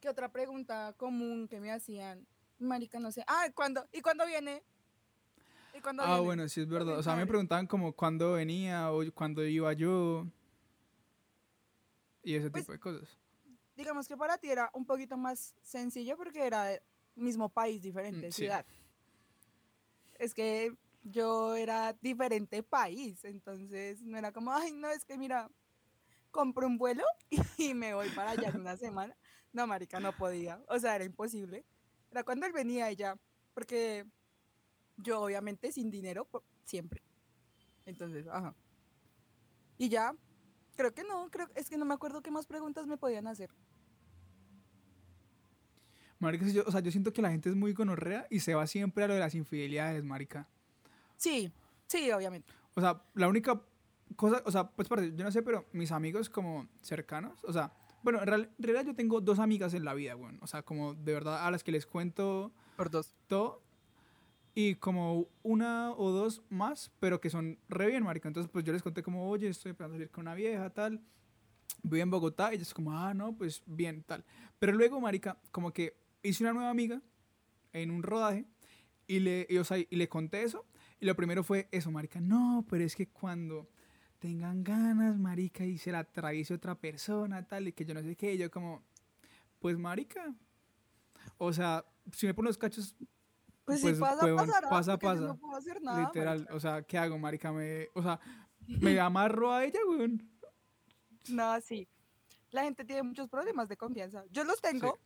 ¿Qué 0.00 0.08
otra 0.08 0.30
pregunta 0.30 0.94
común 0.96 1.48
que 1.48 1.60
me 1.60 1.72
hacían? 1.72 2.26
Marica, 2.58 2.98
no 3.00 3.12
sé. 3.12 3.24
Ah, 3.26 3.46
¿cuándo? 3.54 3.86
¿Y 3.92 4.00
cuándo 4.00 4.26
viene? 4.26 4.62
¿Y 5.74 5.80
cuándo 5.80 6.02
Ah, 6.02 6.12
viene? 6.14 6.22
bueno, 6.24 6.48
sí 6.48 6.60
es 6.60 6.68
verdad. 6.68 6.98
O 6.98 7.02
sea, 7.02 7.16
me 7.16 7.26
preguntaban 7.26 7.66
como 7.66 7.92
cuándo 7.92 8.32
venía 8.32 8.92
o 8.92 9.02
cuándo 9.12 9.44
iba 9.44 9.72
yo. 9.72 10.26
Y 12.22 12.34
ese 12.34 12.50
Pues, 12.50 12.62
tipo 12.64 12.72
de 12.72 12.78
cosas. 12.80 13.18
Digamos 13.76 14.08
que 14.08 14.16
para 14.16 14.38
ti 14.38 14.50
era 14.50 14.70
un 14.72 14.86
poquito 14.86 15.16
más 15.18 15.54
sencillo 15.62 16.16
porque 16.16 16.46
era 16.46 16.80
mismo 17.14 17.48
país, 17.50 17.82
diferente 17.82 18.28
Mm, 18.28 18.32
sí. 18.32 18.42
ciudad. 18.42 18.64
Es 20.18 20.32
que 20.32 20.74
yo 21.10 21.54
era 21.54 21.92
diferente 22.00 22.62
país, 22.62 23.24
entonces 23.24 24.02
no 24.02 24.18
era 24.18 24.32
como, 24.32 24.52
ay, 24.52 24.72
no, 24.72 24.90
es 24.90 25.04
que 25.04 25.16
mira, 25.16 25.50
compro 26.30 26.66
un 26.66 26.78
vuelo 26.78 27.04
y 27.58 27.74
me 27.74 27.94
voy 27.94 28.08
para 28.10 28.32
allá 28.32 28.48
en 28.48 28.60
una 28.60 28.76
semana. 28.76 29.16
No, 29.52 29.66
marica, 29.66 30.00
no 30.00 30.12
podía. 30.12 30.62
O 30.68 30.78
sea, 30.78 30.96
era 30.96 31.04
imposible. 31.04 31.64
Era 32.10 32.24
cuando 32.24 32.46
él 32.46 32.52
venía 32.52 32.92
ya, 32.92 33.16
porque 33.54 34.04
yo 34.96 35.22
obviamente 35.22 35.72
sin 35.72 35.90
dinero 35.90 36.28
siempre. 36.64 37.02
Entonces, 37.86 38.26
ajá. 38.26 38.54
Y 39.78 39.88
ya, 39.88 40.14
creo 40.76 40.92
que 40.92 41.04
no, 41.04 41.30
creo 41.30 41.48
es 41.54 41.70
que 41.70 41.78
no 41.78 41.84
me 41.84 41.94
acuerdo 41.94 42.20
qué 42.20 42.30
más 42.30 42.46
preguntas 42.46 42.86
me 42.86 42.98
podían 42.98 43.26
hacer. 43.26 43.50
Marica, 46.18 46.46
yo, 46.48 46.64
o 46.66 46.72
sea, 46.72 46.80
yo 46.80 46.90
siento 46.90 47.12
que 47.12 47.22
la 47.22 47.30
gente 47.30 47.50
es 47.50 47.56
muy 47.56 47.72
gonorrea 47.74 48.26
y 48.30 48.40
se 48.40 48.54
va 48.54 48.66
siempre 48.66 49.04
a 49.04 49.08
lo 49.08 49.14
de 49.14 49.20
las 49.20 49.34
infidelidades, 49.34 50.02
marica. 50.02 50.48
Sí, 51.16 51.50
sí, 51.86 52.10
obviamente. 52.10 52.52
O 52.74 52.80
sea, 52.80 53.02
la 53.14 53.28
única 53.28 53.60
cosa, 54.16 54.42
o 54.44 54.50
sea, 54.50 54.68
pues 54.70 54.88
yo 54.88 55.24
no 55.24 55.30
sé, 55.32 55.42
pero 55.42 55.66
mis 55.72 55.92
amigos 55.92 56.28
como 56.28 56.68
cercanos, 56.82 57.42
o 57.44 57.52
sea, 57.52 57.72
bueno, 58.02 58.20
en, 58.20 58.26
real- 58.26 58.50
en 58.58 58.62
realidad 58.64 58.86
yo 58.86 58.94
tengo 58.94 59.20
dos 59.20 59.38
amigas 59.38 59.74
en 59.74 59.84
la 59.84 59.94
vida, 59.94 60.14
bueno, 60.14 60.38
o 60.42 60.46
sea, 60.46 60.62
como 60.62 60.94
de 60.94 61.12
verdad 61.12 61.46
a 61.46 61.50
las 61.50 61.64
que 61.64 61.72
les 61.72 61.86
cuento 61.86 62.52
Por 62.76 62.90
dos. 62.90 63.14
todo 63.26 63.62
y 64.54 64.76
como 64.76 65.26
una 65.42 65.92
o 65.92 66.10
dos 66.12 66.42
más, 66.48 66.90
pero 66.98 67.20
que 67.20 67.28
son 67.28 67.58
re 67.68 67.88
bien, 67.88 68.04
marica. 68.04 68.28
Entonces, 68.28 68.50
pues 68.50 68.64
yo 68.64 68.72
les 68.72 68.82
conté 68.82 69.02
como, 69.02 69.28
oye, 69.28 69.48
estoy 69.48 69.70
empezando 69.70 69.94
a 69.94 69.98
salir 69.98 70.10
con 70.10 70.22
una 70.22 70.34
vieja, 70.34 70.70
tal. 70.70 71.02
Voy 71.82 72.00
en 72.00 72.10
Bogotá 72.10 72.52
y 72.52 72.56
ellos 72.56 72.72
como, 72.72 72.92
ah, 72.96 73.12
no, 73.12 73.36
pues 73.36 73.62
bien, 73.66 74.02
tal. 74.04 74.24
Pero 74.58 74.72
luego, 74.72 74.98
marica, 74.98 75.36
como 75.52 75.72
que 75.74 75.94
hice 76.22 76.42
una 76.42 76.54
nueva 76.54 76.70
amiga 76.70 77.02
en 77.74 77.90
un 77.90 78.02
rodaje 78.02 78.46
y 79.06 79.20
le, 79.20 79.46
y, 79.50 79.58
o 79.58 79.64
sea, 79.64 79.76
y 79.78 79.86
le 79.90 80.08
conté 80.08 80.42
eso. 80.42 80.64
Y 81.00 81.06
lo 81.06 81.14
primero 81.14 81.44
fue 81.44 81.68
eso, 81.70 81.90
marica. 81.90 82.20
No, 82.20 82.64
pero 82.68 82.84
es 82.84 82.96
que 82.96 83.08
cuando 83.08 83.68
tengan 84.18 84.64
ganas, 84.64 85.18
marica, 85.18 85.64
y 85.64 85.78
se 85.78 85.92
la 85.92 86.00
atraviese 86.00 86.54
otra 86.54 86.74
persona, 86.74 87.46
tal, 87.46 87.68
y 87.68 87.72
que 87.72 87.84
yo 87.84 87.94
no 87.94 88.02
sé 88.02 88.16
qué, 88.16 88.34
y 88.34 88.38
yo 88.38 88.50
como, 88.50 88.82
pues, 89.58 89.78
marica. 89.78 90.34
O 91.38 91.52
sea, 91.52 91.84
si 92.12 92.26
me 92.26 92.34
ponen 92.34 92.48
los 92.48 92.58
cachos, 92.58 92.96
Pues, 93.64 93.80
Pues, 93.80 93.96
sí, 93.96 94.00
pasa, 94.00 94.24
huevón, 94.24 94.46
pasará, 94.46 94.68
pasa, 94.68 94.98
porque 94.98 95.06
yo 95.06 95.12
pasa. 95.22 95.26
No 95.26 95.38
puedo 95.38 95.56
hacer 95.56 95.82
nada. 95.82 96.00
literal, 96.06 96.38
marica. 96.38 96.54
o 96.54 96.60
sea, 96.60 96.82
¿qué 96.82 96.98
hago, 96.98 97.18
marica? 97.18 97.52
Me, 97.52 97.88
o 97.94 98.02
sea, 98.02 98.20
me 98.66 98.98
amarro 99.00 99.52
a 99.52 99.64
ella, 99.64 99.80
weón. 99.88 100.30
No, 101.28 101.60
sí. 101.60 101.88
La 102.50 102.62
gente 102.62 102.84
tiene 102.84 103.02
muchos 103.02 103.28
problemas 103.28 103.68
de 103.68 103.76
confianza. 103.76 104.24
Yo 104.30 104.44
los 104.44 104.60
tengo, 104.60 104.98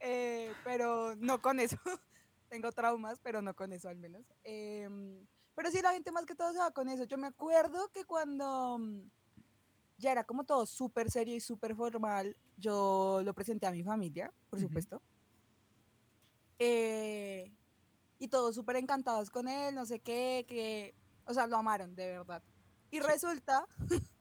eh, 0.00 0.52
pero 0.64 1.14
no 1.16 1.40
con 1.40 1.60
eso. 1.60 1.76
tengo 2.48 2.72
traumas, 2.72 3.20
pero 3.20 3.40
no 3.40 3.54
con 3.54 3.72
eso 3.72 3.88
al 3.88 3.98
menos. 3.98 4.22
Em, 4.42 5.24
pero 5.58 5.72
sí, 5.72 5.82
la 5.82 5.90
gente 5.92 6.12
más 6.12 6.24
que 6.24 6.36
todo 6.36 6.52
se 6.52 6.60
va 6.60 6.70
con 6.70 6.88
eso. 6.88 7.02
Yo 7.02 7.18
me 7.18 7.26
acuerdo 7.26 7.88
que 7.88 8.04
cuando 8.04 8.78
mm, 8.78 9.10
ya 9.96 10.12
era 10.12 10.22
como 10.22 10.44
todo 10.44 10.64
súper 10.66 11.10
serio 11.10 11.34
y 11.34 11.40
súper 11.40 11.74
formal, 11.74 12.36
yo 12.56 13.22
lo 13.24 13.34
presenté 13.34 13.66
a 13.66 13.72
mi 13.72 13.82
familia, 13.82 14.32
por 14.50 14.60
Ujú. 14.60 14.68
supuesto. 14.68 15.02
Eh, 16.60 17.52
y 18.20 18.28
todos 18.28 18.54
súper 18.54 18.76
encantados 18.76 19.30
con 19.30 19.48
él, 19.48 19.74
no 19.74 19.84
sé 19.84 19.98
qué, 19.98 20.46
que, 20.46 20.94
o 21.24 21.34
sea, 21.34 21.48
lo 21.48 21.56
amaron, 21.56 21.92
de 21.96 22.06
verdad. 22.06 22.40
Y 22.92 23.00
resulta 23.00 23.66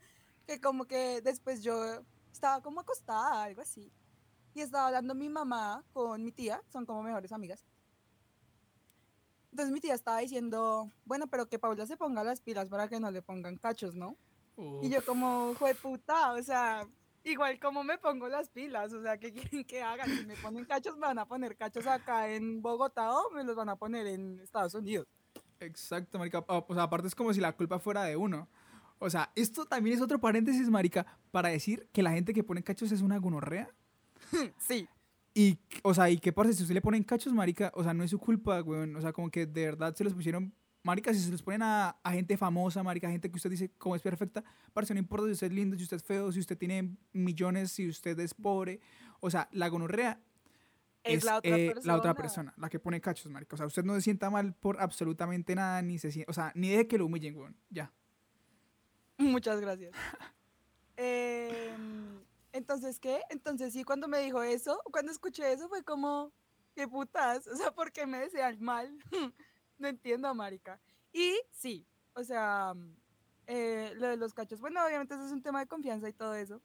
que 0.47 0.59
como 0.59 0.85
que 0.85 1.21
después 1.21 1.61
yo 1.61 2.03
estaba 2.31 2.63
como 2.63 2.79
acostada, 2.79 3.43
algo 3.43 3.61
así. 3.61 3.93
Y 4.55 4.61
estaba 4.61 4.87
hablando 4.87 5.13
mi 5.13 5.29
mamá 5.29 5.85
con 5.93 6.23
mi 6.23 6.31
tía, 6.31 6.63
son 6.73 6.87
como 6.87 7.03
mejores 7.03 7.31
amigas. 7.31 7.63
Entonces 9.51 9.73
mi 9.73 9.79
tía 9.79 9.93
estaba 9.93 10.19
diciendo, 10.19 10.91
bueno, 11.05 11.27
pero 11.27 11.47
que 11.47 11.59
Paula 11.59 11.85
se 11.85 11.97
ponga 11.97 12.23
las 12.23 12.41
pilas 12.41 12.69
para 12.69 12.87
que 12.87 12.99
no 12.99 13.11
le 13.11 13.21
pongan 13.21 13.57
cachos, 13.57 13.95
¿no? 13.95 14.17
Y 14.81 14.89
yo 14.89 15.05
como, 15.05 15.53
fue 15.53 15.75
puta, 15.75 16.33
o 16.33 16.41
sea, 16.41 16.87
igual 17.23 17.59
como 17.59 17.83
me 17.83 17.97
pongo 17.99 18.27
las 18.27 18.49
pilas, 18.49 18.91
o 18.91 19.01
sea, 19.03 19.17
¿qué 19.17 19.31
quieren 19.31 19.63
que 19.65 19.83
hagan? 19.83 20.09
Si 20.09 20.25
me 20.25 20.35
ponen 20.35 20.65
cachos, 20.65 20.95
me 20.95 21.01
van 21.01 21.19
a 21.19 21.27
poner 21.27 21.55
cachos 21.55 21.85
acá 21.85 22.29
en 22.29 22.61
Bogotá 22.61 23.11
o 23.11 23.29
me 23.31 23.43
los 23.43 23.55
van 23.55 23.69
a 23.69 23.75
poner 23.75 24.07
en 24.07 24.39
Estados 24.39 24.73
Unidos. 24.73 25.07
Exacto, 25.59 26.17
marica. 26.17 26.43
O 26.47 26.73
sea, 26.73 26.83
aparte 26.83 27.07
es 27.07 27.15
como 27.15 27.33
si 27.33 27.39
la 27.39 27.55
culpa 27.55 27.79
fuera 27.79 28.03
de 28.03 28.15
uno. 28.15 28.47
O 28.99 29.09
sea, 29.09 29.31
esto 29.35 29.65
también 29.65 29.95
es 29.95 30.01
otro 30.01 30.19
paréntesis, 30.19 30.69
marica, 30.69 31.05
para 31.31 31.49
decir 31.49 31.87
que 31.93 32.01
la 32.01 32.11
gente 32.11 32.33
que 32.33 32.43
pone 32.43 32.63
cachos 32.63 32.91
es 32.91 33.01
una 33.01 33.17
gonorrea. 33.17 33.69
Sí, 34.57 34.87
Y, 35.37 35.59
o 35.83 35.93
sea, 35.93 36.09
y 36.09 36.17
qué 36.17 36.33
pasa 36.33 36.51
si 36.51 36.63
usted 36.63 36.73
le 36.73 36.81
ponen 36.81 37.03
cachos, 37.03 37.31
marica, 37.31 37.71
o 37.75 37.83
sea, 37.83 37.93
no 37.93 38.03
es 38.03 38.09
su 38.09 38.17
culpa, 38.17 38.59
weón. 38.63 38.95
O 38.95 39.01
sea, 39.01 39.13
como 39.13 39.29
que 39.29 39.45
de 39.45 39.65
verdad 39.65 39.93
se 39.93 40.03
los 40.03 40.15
pusieron, 40.15 40.51
marica, 40.81 41.13
si 41.13 41.19
se 41.19 41.29
los 41.29 41.43
ponen 41.43 41.61
a, 41.61 41.89
a 42.01 42.11
gente 42.11 42.35
famosa, 42.37 42.81
marica, 42.81 43.07
gente 43.07 43.29
que 43.29 43.35
usted 43.35 43.51
dice 43.51 43.69
como 43.77 43.95
es 43.95 44.01
perfecta, 44.01 44.43
parce, 44.73 44.95
no 44.95 44.99
importa 44.99 45.27
si 45.27 45.33
usted 45.33 45.45
es 45.45 45.53
lindo, 45.53 45.77
si 45.77 45.83
usted 45.83 45.97
es 45.97 46.03
feo, 46.03 46.31
si 46.31 46.39
usted 46.39 46.57
tiene 46.57 46.97
millones, 47.13 47.71
si 47.71 47.87
usted 47.87 48.19
es 48.19 48.33
pobre. 48.33 48.79
O 49.19 49.29
sea, 49.29 49.47
la 49.51 49.67
gonorrea 49.69 50.19
es, 51.03 51.23
la 51.23 51.37
otra 51.37 51.55
eh, 51.55 51.67
persona. 51.67 51.93
la 51.93 51.99
otra 51.99 52.13
persona, 52.15 52.53
la 52.57 52.69
que 52.69 52.79
pone 52.79 52.99
cachos, 52.99 53.31
marica. 53.31 53.53
O 53.53 53.57
sea, 53.57 53.67
usted 53.67 53.83
no 53.83 53.93
se 53.93 54.01
sienta 54.01 54.31
mal 54.31 54.55
por 54.55 54.81
absolutamente 54.81 55.53
nada, 55.53 55.83
ni 55.83 55.99
se 55.99 56.11
sienta, 56.11 56.31
o 56.31 56.33
sea, 56.33 56.51
ni 56.55 56.69
deje 56.69 56.87
que 56.87 56.97
lo 56.97 57.05
humillen, 57.05 57.37
weón. 57.37 57.55
Ya. 57.69 57.93
Muchas 59.19 59.61
gracias. 59.61 59.91
Em, 60.99 62.17
entonces, 62.57 62.99
¿qué? 62.99 63.21
Entonces, 63.29 63.73
sí, 63.73 63.83
cuando 63.83 64.07
me 64.07 64.19
dijo 64.19 64.41
eso, 64.43 64.81
cuando 64.91 65.11
escuché 65.11 65.53
eso, 65.53 65.69
fue 65.69 65.83
como, 65.83 66.31
qué 66.75 66.87
putas, 66.87 67.47
o 67.53 67.55
sea, 67.55 67.71
¿por 67.71 67.91
qué 67.91 68.05
me 68.05 68.19
desean 68.19 68.61
mal? 68.61 68.97
no 69.77 69.87
entiendo, 69.87 70.33
marica. 70.33 70.79
Y 71.13 71.39
sí, 71.51 71.87
o 72.13 72.23
sea, 72.23 72.73
eh, 73.45 73.93
lo 73.95 74.07
de 74.07 74.17
los 74.17 74.33
cachos, 74.33 74.59
bueno, 74.59 74.85
obviamente 74.85 75.15
eso 75.15 75.25
es 75.25 75.31
un 75.31 75.41
tema 75.41 75.59
de 75.59 75.67
confianza 75.67 76.09
y 76.09 76.13
todo 76.13 76.35
eso. 76.35 76.61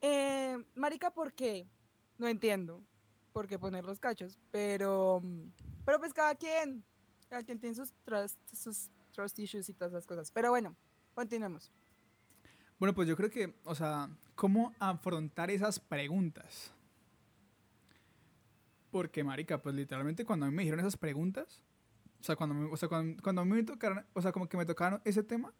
Eh, 0.00 0.56
marica, 0.74 1.10
¿por 1.10 1.32
qué? 1.32 1.68
No 2.16 2.28
entiendo 2.28 2.82
por 3.32 3.46
qué 3.46 3.58
poner 3.58 3.84
los 3.84 4.00
cachos, 4.00 4.38
pero, 4.50 5.22
pero 5.84 5.98
pues 5.98 6.12
cada 6.12 6.34
quien, 6.34 6.84
cada 7.28 7.42
quien 7.42 7.58
tiene 7.58 7.74
sus 7.74 7.92
trust, 8.04 8.38
sus 8.54 8.90
trust 9.12 9.38
issues 9.38 9.68
y 9.68 9.74
todas 9.74 9.92
esas 9.92 10.06
cosas. 10.06 10.30
Pero 10.30 10.50
bueno, 10.50 10.76
continuemos. 11.14 11.70
Bueno, 12.80 12.94
pues 12.94 13.06
yo 13.08 13.16
creo 13.16 13.30
que, 13.30 13.54
o 13.64 13.74
sea, 13.76 14.10
¿cómo 14.34 14.74
afrontar 14.80 15.50
esas 15.50 15.78
preguntas? 15.78 16.74
Porque, 18.90 19.22
marica, 19.22 19.62
pues 19.62 19.74
literalmente 19.74 20.24
cuando 20.24 20.46
a 20.46 20.50
mí 20.50 20.56
me 20.56 20.62
dijeron 20.62 20.80
esas 20.80 20.96
preguntas, 20.96 21.62
O 22.20 22.24
sea, 22.24 22.36
cuando, 22.36 22.70
o 22.70 22.76
sea, 22.76 22.88
cuando, 22.88 23.22
cuando 23.22 23.42
a 23.42 23.44
mí 23.44 23.52
me 23.52 23.62
tocaron, 23.62 24.04
o 24.14 24.20
sea, 24.22 24.32
como 24.32 24.48
que 24.48 24.56
me 24.56 24.66
tocaron 24.66 25.00
ese 25.04 25.22
tema, 25.22 25.54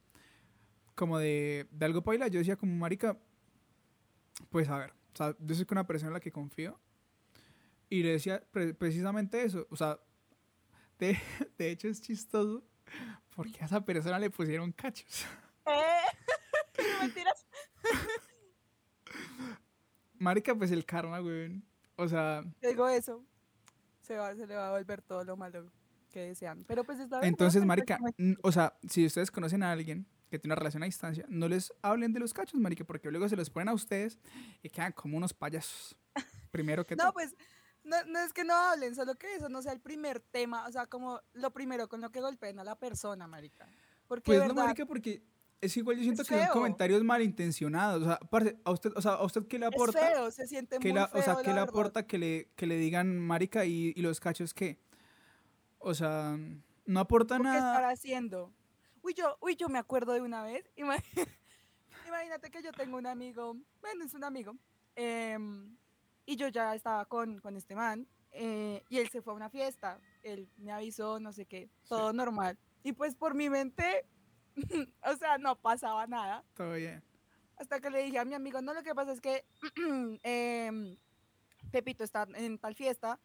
como 0.95 1.19
de, 1.19 1.67
de 1.71 1.85
algo 1.87 2.03
paila, 2.03 2.29
yo 2.29 2.39
decía 2.41 2.57
como, 2.57 2.75
marica, 2.75 3.17
pues 4.51 4.69
a 4.69 4.79
ver, 4.79 4.91
o 5.15 5.17
sea, 5.17 5.37
yo 5.39 5.55
soy 5.55 5.67
una 5.71 5.87
persona 5.87 6.09
en 6.09 6.15
la 6.15 6.21
que 6.21 6.33
confío. 6.33 6.79
Y 7.89 8.03
le 8.03 8.13
decía 8.13 8.43
pre- 8.53 8.75
precisamente 8.75 9.43
eso. 9.43 9.67
O 9.71 9.77
sea, 9.77 9.99
de, 10.99 11.19
de 11.59 11.71
hecho 11.71 11.89
es 11.89 12.01
chistoso 12.01 12.63
porque 13.35 13.63
a 13.63 13.67
esa 13.67 13.85
persona 13.85 14.19
le 14.19 14.31
pusieron 14.31 14.73
cachos. 14.73 15.25
Mentiras. 17.01 17.47
Marica, 20.19 20.55
pues 20.55 20.71
el 20.71 20.85
karma, 20.85 21.21
weón. 21.21 21.65
O 21.97 22.09
sea, 22.09 22.43
Digo 22.63 22.89
eso. 22.89 23.25
Se, 24.01 24.17
va, 24.17 24.35
se 24.35 24.47
le 24.47 24.55
va 24.55 24.69
a 24.69 24.73
volver 24.73 25.03
todo 25.03 25.25
lo 25.25 25.37
malo 25.37 25.71
que 26.11 26.21
desean. 26.21 26.65
Pero 26.67 26.85
pues 26.85 26.99
está 26.99 27.21
bien. 27.21 27.29
entonces, 27.29 27.63
¿no? 27.63 27.67
marica, 27.69 27.99
o 28.43 28.51
sea, 28.53 28.77
si 28.89 29.07
ustedes 29.07 29.31
conocen 29.31 29.63
a 29.63 29.71
alguien 29.73 30.07
que 30.29 30.39
tiene 30.39 30.53
una 30.53 30.59
relación 30.59 30.83
a 30.83 30.87
distancia, 30.87 31.25
no 31.29 31.49
les 31.49 31.73
hablen 31.83 32.13
de 32.13 32.21
los 32.21 32.33
cachos, 32.35 32.61
marica, 32.61 32.85
porque 32.85 33.11
luego 33.11 33.29
se 33.29 33.37
los 33.37 33.51
ponen 33.51 33.69
a 33.69 33.75
ustedes 33.75 34.19
y 34.63 34.69
quedan 34.71 34.93
como 34.93 35.17
unos 35.17 35.33
payasos. 35.33 35.97
Primero 36.51 36.85
que 36.87 36.97
No, 36.97 37.05
todo. 37.05 37.13
pues 37.15 37.35
no, 37.85 37.97
no 38.07 38.19
es 38.21 38.33
que 38.33 38.45
no 38.45 38.55
hablen, 38.55 38.95
solo 38.95 39.15
que 39.15 39.35
eso 39.35 39.49
no 39.49 39.63
sea 39.63 39.73
el 39.73 39.81
primer 39.81 40.21
tema, 40.21 40.67
o 40.67 40.73
sea, 40.73 40.87
como 40.87 41.21
lo 41.33 41.51
primero 41.53 41.89
con 41.89 42.01
lo 42.01 42.11
que 42.11 42.21
golpeen 42.21 42.59
a 42.59 42.65
la 42.65 42.77
persona, 42.77 43.27
marica. 43.27 43.67
Porque 44.07 44.23
Pues 44.37 44.47
no, 44.49 44.55
marica, 44.55 44.87
porque 44.87 45.23
es 45.61 45.77
igual, 45.77 45.97
yo 45.97 46.03
siento 46.05 46.23
Es 46.23 46.29
que 46.29 46.35
son 46.35 46.45
feo. 46.45 46.53
comentarios 46.53 47.03
malintencionados. 47.05 48.03
O 48.03 48.07
sea, 48.07 48.19
parce, 48.31 48.57
a 48.65 48.71
usted, 48.71 48.93
o 48.97 49.03
sea, 49.03 49.13
¿a 49.13 49.25
usted 49.25 49.47
qué 49.47 49.59
le 49.59 49.67
es 49.67 49.73
aporta? 49.73 49.99
feo, 49.99 50.31
se 50.31 50.47
siente 50.47 50.79
¿Qué 50.79 50.89
muy 50.89 50.99
la, 50.99 51.09
feo, 51.09 51.21
o 51.21 51.23
sea, 51.25 51.37
¿qué 51.43 51.53
le 51.53 51.61
aporta 51.61 52.07
que 52.07 52.19
le, 52.19 52.49
que 52.57 52.67
le 52.67 52.77
digan 52.77 53.19
marica 53.19 53.65
y, 53.65 53.93
y 53.97 54.03
los 54.03 54.21
cachos 54.21 54.55
qué? 54.55 54.79
O 55.79 55.95
sea, 55.95 56.39
no 56.87 57.01
aporta 57.01 57.37
¿Qué 57.37 57.43
estar 57.43 57.63
nada. 57.63 57.89
haciendo? 57.91 58.53
Uy, 59.03 59.15
yo, 59.15 59.37
uy, 59.41 59.57
yo 59.57 59.69
me 59.69 59.79
acuerdo 59.79 60.13
de 60.13 60.21
una 60.21 60.43
vez. 60.43 60.65
ima- 60.77 61.03
Imagínate 62.07 62.51
que 62.51 62.63
yo 62.63 62.73
tengo 62.73 62.97
un 62.97 63.07
amigo, 63.07 63.57
bueno, 63.81 64.05
es 64.05 64.15
un 64.15 64.25
amigo, 64.25 64.57
em, 64.97 65.77
y 66.27 66.37
yo 66.37 66.49
ya 66.49 66.75
estaba 66.75 67.05
con, 67.05 67.39
con 67.41 67.57
este 67.57 67.75
man, 67.77 68.07
eh, 68.33 68.83
y 68.89 68.99
él 68.99 69.09
se 69.11 69.23
fue 69.23 69.33
a 69.33 69.37
una 69.37 69.49
fiesta, 69.51 70.01
él 70.23 70.49
me 70.57 70.73
avisó, 70.73 71.21
no 71.21 71.33
sé 71.33 71.47
qué, 71.47 71.69
todo 71.89 72.13
normal. 72.13 72.59
Y 72.83 72.93
pues 72.93 73.15
por 73.15 73.35
mi 73.35 73.49
mente, 73.49 74.07
o 75.05 75.17
sea, 75.17 75.39
no 75.39 75.57
pasaba 75.57 76.07
nada. 76.07 76.45
Todo 76.55 76.75
bien. 76.75 77.03
Hasta 77.57 77.81
que 77.81 77.91
le 77.91 78.03
dije 78.03 78.19
a 78.19 78.25
mi 78.25 78.35
amigo, 78.35 78.63
no, 78.63 78.73
lo 78.73 78.83
que 78.83 78.95
pasa 78.95 79.13
es 79.13 79.21
que 79.21 79.45
em, 80.23 80.97
Pepito 81.71 82.05
está 82.05 82.27
en 82.35 82.59
tal 82.59 82.75
fiesta. 82.75 83.19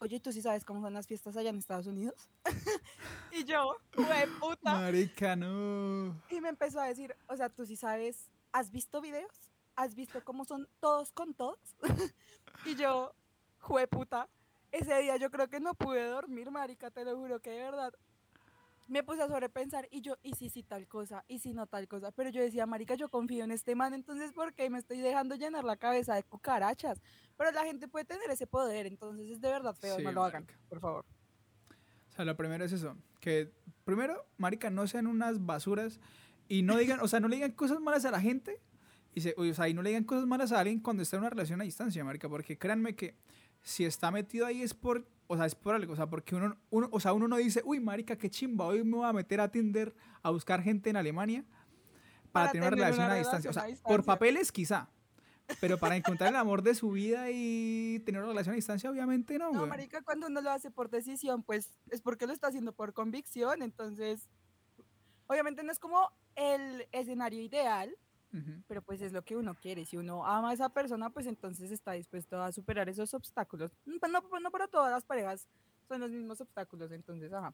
Oye, 0.00 0.18
¿tú 0.18 0.32
sí 0.32 0.42
sabes 0.42 0.64
cómo 0.64 0.80
son 0.80 0.94
las 0.94 1.06
fiestas 1.06 1.36
allá 1.36 1.50
en 1.50 1.58
Estados 1.58 1.86
Unidos? 1.86 2.28
y 3.30 3.44
yo, 3.44 3.76
¡hue 3.96 4.26
puta! 4.40 4.74
Marica, 4.74 5.36
no. 5.36 6.20
Y 6.28 6.40
me 6.40 6.48
empezó 6.48 6.80
a 6.80 6.86
decir, 6.86 7.14
o 7.28 7.36
sea, 7.36 7.48
¿tú 7.48 7.64
sí 7.64 7.76
sabes? 7.76 8.28
¿Has 8.50 8.72
visto 8.72 9.00
videos? 9.00 9.30
¿Has 9.76 9.94
visto 9.94 10.24
cómo 10.24 10.44
son 10.44 10.68
todos 10.80 11.12
con 11.12 11.34
todos? 11.34 11.60
y 12.66 12.74
yo, 12.74 13.14
¡jue 13.60 13.86
puta! 13.86 14.28
Ese 14.72 14.98
día 14.98 15.16
yo 15.18 15.30
creo 15.30 15.48
que 15.48 15.60
no 15.60 15.74
pude 15.74 16.04
dormir, 16.04 16.50
marica, 16.50 16.90
te 16.90 17.04
lo 17.04 17.16
juro 17.16 17.40
que 17.40 17.50
de 17.50 17.58
verdad. 17.58 17.94
Me 18.92 19.02
puse 19.02 19.22
a 19.22 19.26
sobrepensar 19.26 19.88
y 19.90 20.02
yo, 20.02 20.18
y 20.22 20.34
si 20.34 20.50
sí 20.50 20.62
tal 20.62 20.86
cosa, 20.86 21.24
y 21.26 21.38
si 21.38 21.54
no 21.54 21.66
tal 21.66 21.88
cosa. 21.88 22.12
Pero 22.12 22.28
yo 22.28 22.42
decía, 22.42 22.66
marica, 22.66 22.94
yo 22.94 23.08
confío 23.08 23.42
en 23.44 23.50
este 23.50 23.74
man, 23.74 23.94
entonces 23.94 24.32
¿por 24.32 24.52
qué 24.52 24.68
me 24.68 24.78
estoy 24.78 25.00
dejando 25.00 25.34
llenar 25.34 25.64
la 25.64 25.76
cabeza 25.78 26.14
de 26.14 26.22
cucarachas? 26.24 27.00
Pero 27.38 27.50
la 27.52 27.64
gente 27.64 27.88
puede 27.88 28.04
tener 28.04 28.30
ese 28.30 28.46
poder, 28.46 28.86
entonces 28.86 29.30
es 29.30 29.40
de 29.40 29.48
verdad 29.48 29.74
feo, 29.74 29.96
Sí, 29.96 30.02
no 30.02 30.12
lo 30.12 30.22
hagan, 30.24 30.42
marica. 30.42 30.60
por 30.68 30.80
favor. 30.80 31.04
O 32.10 32.12
sea, 32.14 32.26
lo 32.26 32.36
primero 32.36 32.62
es 32.66 32.72
eso. 32.72 32.94
Que 33.18 33.50
primero, 33.84 34.26
marica, 34.36 34.68
no 34.68 34.86
sean 34.86 35.06
unas 35.06 35.46
basuras 35.46 35.98
y 36.46 36.60
no 36.60 36.76
digan, 36.76 37.00
o 37.00 37.08
sea, 37.08 37.18
no 37.18 37.28
le 37.28 37.36
digan 37.36 37.52
cosas 37.52 37.80
malas 37.80 38.04
a 38.04 38.10
la 38.10 38.20
gente. 38.20 38.60
Y, 39.14 39.22
se, 39.22 39.34
o 39.38 39.54
sea, 39.54 39.70
y 39.70 39.74
no 39.74 39.80
le 39.80 39.88
digan 39.88 40.04
cosas 40.04 40.26
malas 40.26 40.52
a 40.52 40.60
alguien 40.60 40.80
cuando 40.80 41.02
está 41.02 41.16
en 41.16 41.20
una 41.22 41.30
relación 41.30 41.62
a 41.62 41.64
distancia, 41.64 42.04
marica. 42.04 42.28
Porque 42.28 42.58
créanme 42.58 42.94
que 42.94 43.16
si 43.62 43.86
está 43.86 44.10
metido 44.10 44.44
ahí 44.44 44.60
es 44.60 44.74
por, 44.74 45.06
o 45.32 45.36
sea, 45.36 45.46
es 45.46 45.54
por 45.54 45.74
algo. 45.74 45.94
O 45.94 45.96
sea, 45.96 46.08
porque 46.08 46.34
uno, 46.34 46.56
uno, 46.68 46.88
o 46.92 47.00
sea, 47.00 47.14
uno 47.14 47.26
no 47.26 47.36
dice, 47.36 47.62
uy, 47.64 47.80
marica, 47.80 48.16
qué 48.16 48.28
chimba, 48.28 48.66
hoy 48.66 48.84
me 48.84 48.98
voy 48.98 49.06
a 49.06 49.12
meter 49.14 49.40
a 49.40 49.50
Tinder 49.50 49.94
a 50.22 50.30
buscar 50.30 50.62
gente 50.62 50.90
en 50.90 50.96
Alemania 50.96 51.44
para, 52.32 52.46
Para 52.46 52.52
tener 52.52 52.68
una 52.68 52.76
tener 52.76 52.84
relación 52.84 53.06
una 53.06 53.14
a 53.14 53.18
distancia. 53.18 53.50
O 53.50 53.52
sea, 53.54 53.62
relación 53.62 53.84
a 53.84 53.88
por 53.88 54.00
distancia. 54.00 54.12
papeles 54.12 54.52
quizá. 54.52 54.88
Pero 55.58 55.78
para 55.78 55.96
encontrar 55.96 56.30
el 56.30 56.36
amor 56.36 56.62
de 56.62 56.74
su 56.74 56.90
vida 56.90 57.30
y 57.30 58.00
tener 58.04 58.20
una 58.20 58.30
relación 58.32 58.52
a 58.52 58.56
distancia, 58.56 58.90
obviamente 58.90 59.38
no, 59.38 59.52
No, 59.52 59.60
güey. 59.60 59.70
marica, 59.70 60.02
cuando 60.02 60.26
uno 60.26 60.42
lo 60.42 60.50
hace 60.50 60.70
por 60.70 60.90
decisión, 60.90 61.42
pues 61.42 61.78
es 61.90 62.02
porque 62.02 62.26
lo 62.26 62.34
está 62.34 62.48
haciendo 62.48 62.72
por 62.72 62.92
convicción, 62.92 63.62
entonces, 63.62 64.28
obviamente 65.28 65.62
no 65.62 65.72
es 65.72 65.78
como 65.78 66.10
el 66.36 66.86
escenario 66.92 67.40
ideal, 67.40 67.96
Pero 68.66 68.80
pues 68.82 69.00
es 69.02 69.12
lo 69.12 69.22
que 69.22 69.36
uno 69.36 69.54
quiere. 69.54 69.84
Si 69.84 69.96
uno 69.96 70.24
ama 70.26 70.50
a 70.50 70.52
esa 70.54 70.68
persona, 70.70 71.10
pues 71.10 71.26
entonces 71.26 71.70
está 71.70 71.92
dispuesto 71.92 72.42
a 72.42 72.50
superar 72.52 72.88
esos 72.88 73.12
obstáculos. 73.14 73.72
Mm, 73.84 73.98
pues 73.98 74.10
no, 74.12 74.22
pues 74.22 74.42
no 74.42 74.50
para 74.50 74.68
todas 74.68 74.90
las 74.90 75.04
parejas 75.04 75.46
son 75.88 76.00
los 76.00 76.10
mismos 76.10 76.40
obstáculos, 76.40 76.90
entonces, 76.92 77.32
ajá. 77.32 77.52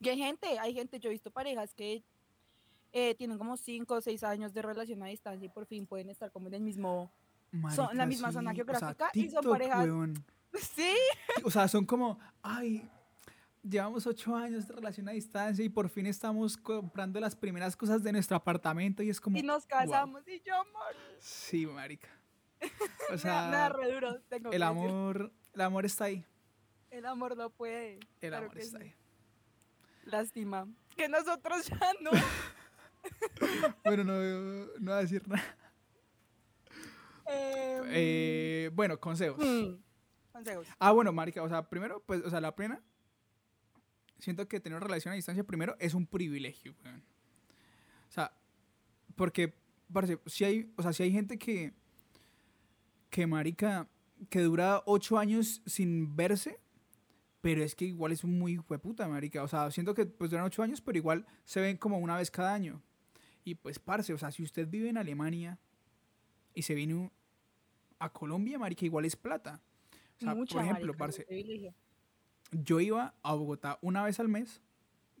Y 0.00 0.08
hay 0.08 0.18
gente, 0.18 0.58
hay 0.58 0.74
gente, 0.74 0.98
yo 0.98 1.08
he 1.08 1.12
visto 1.12 1.30
parejas 1.30 1.72
que 1.74 2.02
eh, 2.92 3.14
tienen 3.14 3.38
como 3.38 3.56
5 3.56 3.94
o 3.94 4.00
6 4.00 4.22
años 4.24 4.52
de 4.52 4.62
relación 4.62 5.02
a 5.02 5.06
distancia 5.06 5.46
y 5.46 5.48
por 5.48 5.66
fin 5.66 5.86
pueden 5.86 6.10
estar 6.10 6.30
como 6.32 6.48
en 6.48 6.54
el 6.54 6.62
mismo... 6.62 7.12
Son 7.72 7.96
la 7.96 8.04
misma 8.04 8.32
zona 8.32 8.52
sí, 8.52 8.60
o 8.60 8.64
sea, 8.64 8.74
geográfica 8.78 9.10
y 9.14 9.20
son 9.30 9.42
TikTok, 9.42 9.52
parejas- 9.52 9.84
weón. 9.84 10.24
Sí, 10.60 10.94
O 11.44 11.50
sea, 11.50 11.66
son 11.68 11.84
como, 11.86 12.18
ay, 12.42 12.88
llevamos 13.68 14.06
ocho 14.06 14.36
años 14.36 14.68
de 14.68 14.74
relación 14.74 15.08
a 15.08 15.12
distancia 15.12 15.64
y 15.64 15.68
por 15.68 15.88
fin 15.88 16.06
estamos 16.06 16.56
comprando 16.56 17.18
las 17.20 17.34
primeras 17.34 17.76
cosas 17.76 18.02
de 18.02 18.12
nuestro 18.12 18.36
apartamento 18.36 19.02
y 19.02 19.10
es 19.10 19.20
como, 19.20 19.36
y 19.38 19.42
nos 19.42 19.66
casamos 19.66 20.22
y 20.28 20.40
yo, 20.40 20.54
amor, 20.54 20.94
sí, 21.18 21.66
marica. 21.66 22.08
O 23.12 23.18
sea, 23.18 23.68
re 23.68 23.92
duro, 23.92 24.20
tengo 24.28 24.50
que 24.50 24.56
el 24.56 24.60
decir. 24.62 24.64
amor, 24.64 25.32
el 25.54 25.60
amor 25.60 25.84
está 25.84 26.04
ahí. 26.04 26.24
El 26.90 27.04
amor 27.06 27.36
lo 27.36 27.50
puede. 27.50 27.98
El 28.20 28.30
claro 28.30 28.46
amor 28.46 28.58
está 28.58 28.78
sí. 28.78 28.84
ahí. 28.84 28.94
Lástima. 30.04 30.66
Que 30.96 31.08
nosotros 31.08 31.66
ya 31.68 31.92
no. 32.00 32.10
Bueno, 33.84 34.04
no, 34.04 34.14
no 34.14 34.92
voy 34.92 34.92
a 34.92 34.96
decir 35.02 35.26
nada. 35.28 35.42
Em, 37.26 37.84
Eh, 37.88 38.70
bueno, 38.72 38.98
consejos. 38.98 39.44
mm, 39.44 39.74
Consejos. 40.32 40.66
Ah, 40.78 40.92
bueno, 40.92 41.12
marica, 41.12 41.42
o 41.42 41.48
sea, 41.48 41.68
primero, 41.68 42.02
pues, 42.06 42.22
o 42.24 42.30
sea, 42.30 42.40
la 42.40 42.54
pena, 42.56 42.80
siento 44.24 44.48
que 44.48 44.60
tener 44.60 44.76
una 44.76 44.86
relación 44.86 45.12
a 45.12 45.16
distancia 45.16 45.44
primero 45.44 45.76
es 45.78 45.94
un 45.94 46.06
privilegio, 46.06 46.74
weón. 46.84 47.02
O 48.08 48.12
sea, 48.12 48.32
porque, 49.16 49.54
parece, 49.92 50.18
si 50.26 50.44
hay, 50.44 50.72
o 50.76 50.82
sea, 50.82 50.92
si 50.92 51.02
hay 51.04 51.12
gente 51.12 51.38
que, 51.38 51.72
que, 53.10 53.26
marica, 53.26 53.88
que 54.30 54.40
dura 54.40 54.82
ocho 54.86 55.18
años 55.18 55.62
sin 55.66 56.14
verse, 56.16 56.58
pero 57.40 57.62
es 57.62 57.74
que 57.74 57.84
igual 57.84 58.12
es 58.12 58.24
muy 58.24 58.58
hueputa, 58.58 59.06
marica. 59.08 59.42
O 59.42 59.48
sea, 59.48 59.70
siento 59.70 59.94
que 59.94 60.06
pues 60.06 60.30
duran 60.30 60.46
ocho 60.46 60.62
años, 60.62 60.80
pero 60.80 60.96
igual 60.98 61.26
se 61.44 61.60
ven 61.60 61.76
como 61.76 61.98
una 61.98 62.16
vez 62.16 62.30
cada 62.30 62.54
año. 62.54 62.82
Y 63.44 63.54
pues, 63.56 63.78
parce, 63.78 64.12
o 64.14 64.18
sea, 64.18 64.30
si 64.30 64.42
usted 64.42 64.66
vive 64.68 64.88
en 64.88 64.96
Alemania 64.96 65.58
y 66.54 66.62
se 66.62 66.74
viene 66.74 66.94
un- 66.94 67.12
a 67.98 68.10
Colombia, 68.12 68.58
marica, 68.58 68.84
igual 68.86 69.04
es 69.04 69.14
plata. 69.16 69.60
O 70.16 70.20
sea, 70.20 70.34
Mucha, 70.34 70.54
por 70.54 70.62
ejemplo, 70.64 70.86
marica, 70.86 70.98
parce, 70.98 71.24
privilegio. 71.24 71.74
Yo 72.62 72.80
iba 72.80 73.14
a 73.22 73.34
Bogotá 73.34 73.78
una 73.82 74.02
vez 74.04 74.20
al 74.20 74.28
mes 74.28 74.60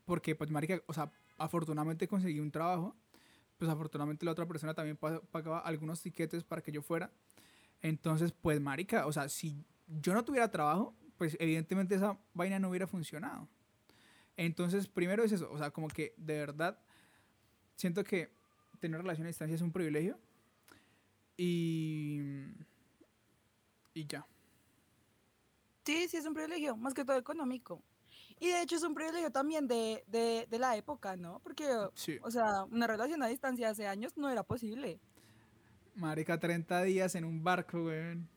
porque, 0.04 0.34
pues, 0.36 0.50
marica, 0.50 0.80
o 0.86 0.92
sea, 0.92 1.10
afortunadamente 1.38 2.06
conseguí 2.08 2.40
un 2.40 2.50
trabajo. 2.50 2.94
Pues, 3.58 3.70
afortunadamente 3.70 4.24
la 4.26 4.32
otra 4.32 4.46
persona 4.46 4.74
también 4.74 4.96
pa- 4.96 5.20
pagaba 5.20 5.60
algunos 5.60 6.00
tiquetes 6.02 6.44
para 6.44 6.62
que 6.62 6.72
yo 6.72 6.82
fuera. 6.82 7.10
Entonces, 7.82 8.32
pues, 8.32 8.60
marica, 8.60 9.06
o 9.06 9.12
sea, 9.12 9.28
si 9.28 9.64
yo 9.86 10.12
no 10.14 10.24
tuviera 10.24 10.50
trabajo, 10.50 10.94
pues, 11.16 11.36
evidentemente 11.40 11.94
esa 11.94 12.18
vaina 12.34 12.58
no 12.58 12.68
hubiera 12.70 12.86
funcionado. 12.86 13.48
Entonces, 14.36 14.88
primero 14.88 15.22
es 15.22 15.32
eso, 15.32 15.50
o 15.52 15.58
sea, 15.58 15.70
como 15.70 15.88
que 15.88 16.12
de 16.16 16.38
verdad 16.38 16.78
siento 17.76 18.02
que 18.04 18.30
tener 18.80 19.00
relación 19.00 19.26
a 19.26 19.28
distancia 19.28 19.54
es 19.54 19.62
un 19.62 19.72
privilegio. 19.72 20.18
Y. 21.36 22.20
Y 23.94 24.06
ya. 24.06 24.26
Sí, 25.84 26.08
sí, 26.08 26.16
es 26.16 26.26
un 26.26 26.34
privilegio, 26.34 26.76
más 26.76 26.94
que 26.94 27.04
todo 27.04 27.16
económico. 27.16 27.82
Y 28.40 28.48
de 28.48 28.62
hecho 28.62 28.76
es 28.76 28.82
un 28.82 28.94
privilegio 28.94 29.30
también 29.30 29.68
de, 29.68 30.04
de, 30.08 30.46
de 30.50 30.58
la 30.58 30.76
época, 30.76 31.16
¿no? 31.16 31.40
Porque, 31.40 31.66
Sí. 31.94 32.18
o 32.22 32.30
sea, 32.30 32.64
una 32.64 32.86
relación 32.86 33.22
a 33.22 33.26
distancia 33.28 33.68
hace 33.70 33.86
años 33.86 34.16
no 34.16 34.28
era 34.28 34.42
posible. 34.42 34.98
Marica, 35.94 36.38
30 36.40 36.82
días 36.82 37.14
en 37.14 37.24
un 37.24 37.44
barco, 37.44 37.78
weón. 37.84 38.28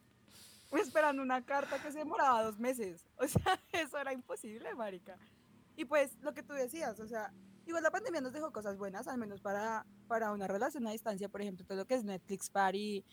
Esperando 0.71 1.21
una 1.23 1.43
carta 1.43 1.81
que 1.81 1.91
se 1.91 1.99
demoraba 1.99 2.43
dos 2.43 2.59
meses. 2.59 3.07
O 3.17 3.27
sea, 3.27 3.59
eso 3.71 3.97
era 3.97 4.13
imposible, 4.13 4.73
marica. 4.75 5.17
Y 5.75 5.85
pues, 5.85 6.15
lo 6.21 6.33
que 6.33 6.43
tú 6.43 6.53
decías, 6.53 6.99
o 6.99 7.07
sea, 7.07 7.31
igual 7.65 7.81
la 7.83 7.91
pandemia 7.91 8.21
nos 8.21 8.33
dejó 8.33 8.51
cosas 8.51 8.77
buenas, 8.77 9.07
al 9.07 9.17
menos 9.17 9.41
para, 9.41 9.85
para 10.07 10.31
una 10.31 10.47
relación 10.47 10.85
a 10.87 10.91
distancia, 10.91 11.29
por 11.29 11.41
ejemplo, 11.41 11.65
todo 11.65 11.77
lo 11.77 11.85
que 11.85 11.95
es 11.95 12.03
Netflix 12.03 12.49
Party, 12.49 13.03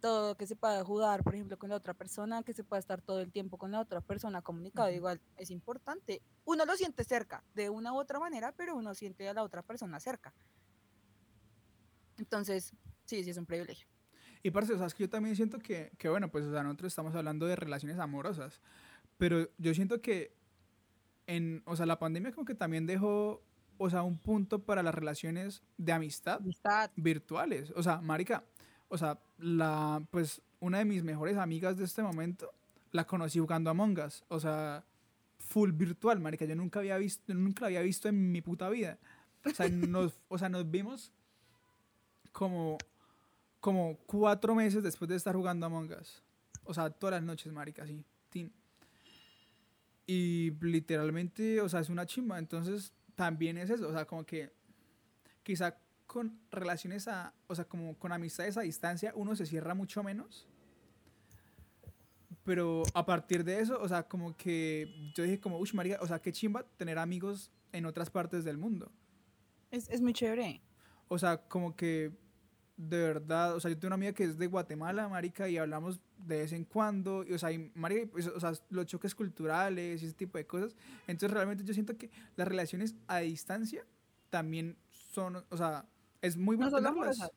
todo 0.00 0.36
que 0.36 0.46
se 0.46 0.56
pueda 0.56 0.82
jugar, 0.84 1.22
por 1.22 1.34
ejemplo, 1.34 1.58
con 1.58 1.70
la 1.70 1.76
otra 1.76 1.94
persona, 1.94 2.42
que 2.42 2.52
se 2.52 2.64
pueda 2.64 2.80
estar 2.80 3.00
todo 3.02 3.20
el 3.20 3.30
tiempo 3.30 3.58
con 3.58 3.70
la 3.70 3.80
otra 3.80 4.00
persona 4.00 4.42
comunicado, 4.42 4.90
igual 4.90 5.20
es 5.36 5.50
importante. 5.50 6.22
Uno 6.44 6.64
lo 6.64 6.76
siente 6.76 7.04
cerca, 7.04 7.44
de 7.54 7.70
una 7.70 7.92
u 7.92 7.98
otra 7.98 8.18
manera, 8.18 8.52
pero 8.52 8.74
uno 8.76 8.94
siente 8.94 9.28
a 9.28 9.34
la 9.34 9.42
otra 9.42 9.62
persona 9.62 10.00
cerca. 10.00 10.34
Entonces, 12.18 12.74
sí, 13.04 13.22
sí 13.24 13.30
es 13.30 13.36
un 13.36 13.46
privilegio. 13.46 13.86
Y 14.42 14.50
parce, 14.50 14.72
o 14.72 14.78
sea, 14.78 14.86
es 14.86 14.94
que 14.94 15.04
yo 15.04 15.10
también 15.10 15.36
siento 15.36 15.58
que, 15.58 15.92
que, 15.98 16.08
bueno, 16.08 16.30
pues, 16.30 16.44
o 16.46 16.50
sea, 16.52 16.62
nosotros 16.62 16.90
estamos 16.92 17.14
hablando 17.14 17.46
de 17.46 17.56
relaciones 17.56 17.98
amorosas, 17.98 18.60
pero 19.18 19.48
yo 19.58 19.74
siento 19.74 20.00
que 20.00 20.34
en, 21.26 21.62
o 21.66 21.76
sea, 21.76 21.86
la 21.86 21.98
pandemia 21.98 22.32
como 22.32 22.44
que 22.44 22.54
también 22.54 22.86
dejó, 22.86 23.42
o 23.78 23.90
sea, 23.90 24.02
un 24.02 24.18
punto 24.18 24.64
para 24.64 24.82
las 24.82 24.94
relaciones 24.94 25.62
de 25.76 25.92
amistad 25.92 26.38
Amistad. 26.40 26.90
virtuales. 26.96 27.72
O 27.76 27.82
sea, 27.82 28.00
marica, 28.00 28.44
o 28.90 28.98
sea, 28.98 29.18
la, 29.38 30.02
pues, 30.10 30.42
una 30.58 30.78
de 30.78 30.84
mis 30.84 31.02
mejores 31.02 31.36
amigas 31.38 31.76
de 31.78 31.84
este 31.84 32.02
momento, 32.02 32.52
la 32.92 33.06
conocí 33.06 33.38
jugando 33.38 33.70
Among 33.70 33.98
Us, 34.00 34.24
o 34.28 34.38
sea, 34.40 34.84
full 35.38 35.70
virtual, 35.72 36.20
marica, 36.20 36.44
yo 36.44 36.56
nunca 36.56 36.80
había 36.80 36.98
visto, 36.98 37.32
nunca 37.32 37.62
la 37.62 37.66
había 37.68 37.82
visto 37.82 38.08
en 38.08 38.32
mi 38.32 38.42
puta 38.42 38.68
vida. 38.68 38.98
O 39.46 39.50
sea, 39.50 39.68
nos, 39.70 40.20
o 40.28 40.36
sea, 40.36 40.48
nos 40.48 40.70
vimos 40.70 41.12
como, 42.32 42.76
como 43.60 43.96
cuatro 44.06 44.54
meses 44.54 44.82
después 44.82 45.08
de 45.08 45.16
estar 45.16 45.34
jugando 45.34 45.66
Among 45.66 45.92
Us. 45.98 46.22
O 46.64 46.74
sea, 46.74 46.90
todas 46.90 47.14
las 47.14 47.22
noches, 47.22 47.52
marica, 47.52 47.84
tin. 48.28 48.52
Y 50.06 50.50
literalmente, 50.60 51.60
o 51.60 51.68
sea, 51.68 51.78
es 51.78 51.88
una 51.88 52.04
chimba. 52.04 52.38
Entonces, 52.40 52.92
también 53.14 53.56
es 53.56 53.70
eso. 53.70 53.88
O 53.88 53.92
sea, 53.92 54.04
como 54.04 54.24
que 54.24 54.52
quizá 55.44 55.76
con 56.10 56.40
relaciones 56.50 57.06
a, 57.06 57.32
o 57.46 57.54
sea, 57.54 57.66
como 57.66 57.96
con 57.96 58.10
amistades 58.10 58.56
a 58.56 58.62
distancia, 58.62 59.12
uno 59.14 59.36
se 59.36 59.46
cierra 59.46 59.74
mucho 59.74 60.02
menos. 60.02 60.48
Pero 62.42 62.82
a 62.94 63.06
partir 63.06 63.44
de 63.44 63.60
eso, 63.60 63.80
o 63.80 63.86
sea, 63.86 64.08
como 64.08 64.36
que 64.36 65.12
yo 65.14 65.22
dije 65.22 65.38
como, 65.38 65.58
uy, 65.58 65.70
marica, 65.72 65.98
o 66.00 66.08
sea, 66.08 66.18
qué 66.18 66.32
chimba 66.32 66.64
tener 66.76 66.98
amigos 66.98 67.52
en 67.70 67.86
otras 67.86 68.10
partes 68.10 68.42
del 68.42 68.58
mundo. 68.58 68.90
Es, 69.70 69.88
es 69.88 70.00
muy 70.00 70.12
chévere. 70.12 70.60
O 71.06 71.16
sea, 71.16 71.46
como 71.46 71.76
que 71.76 72.10
de 72.76 72.98
verdad, 72.98 73.54
o 73.54 73.60
sea, 73.60 73.70
yo 73.70 73.78
tengo 73.78 73.90
una 73.90 73.94
amiga 73.94 74.12
que 74.12 74.24
es 74.24 74.36
de 74.36 74.48
Guatemala, 74.48 75.08
marica, 75.08 75.48
y 75.48 75.58
hablamos 75.58 76.00
de 76.16 76.38
vez 76.38 76.52
en 76.52 76.64
cuando, 76.64 77.22
y, 77.22 77.34
o 77.34 77.38
sea, 77.38 77.52
y, 77.52 77.70
marica, 77.76 78.10
pues, 78.10 78.26
o 78.26 78.40
sea, 78.40 78.52
los 78.70 78.86
choques 78.86 79.14
culturales 79.14 80.02
y 80.02 80.06
ese 80.06 80.14
tipo 80.14 80.38
de 80.38 80.46
cosas. 80.46 80.74
Entonces, 81.06 81.30
realmente 81.30 81.62
yo 81.62 81.72
siento 81.72 81.96
que 81.96 82.10
las 82.34 82.48
relaciones 82.48 82.96
a 83.06 83.18
distancia 83.18 83.86
también 84.28 84.76
son, 84.90 85.44
o 85.48 85.56
sea, 85.56 85.86
es 86.22 86.36
muy 86.36 86.56
No 86.56 86.70
bueno 86.70 86.76
solo 86.78 86.88
tenerlas. 86.94 87.30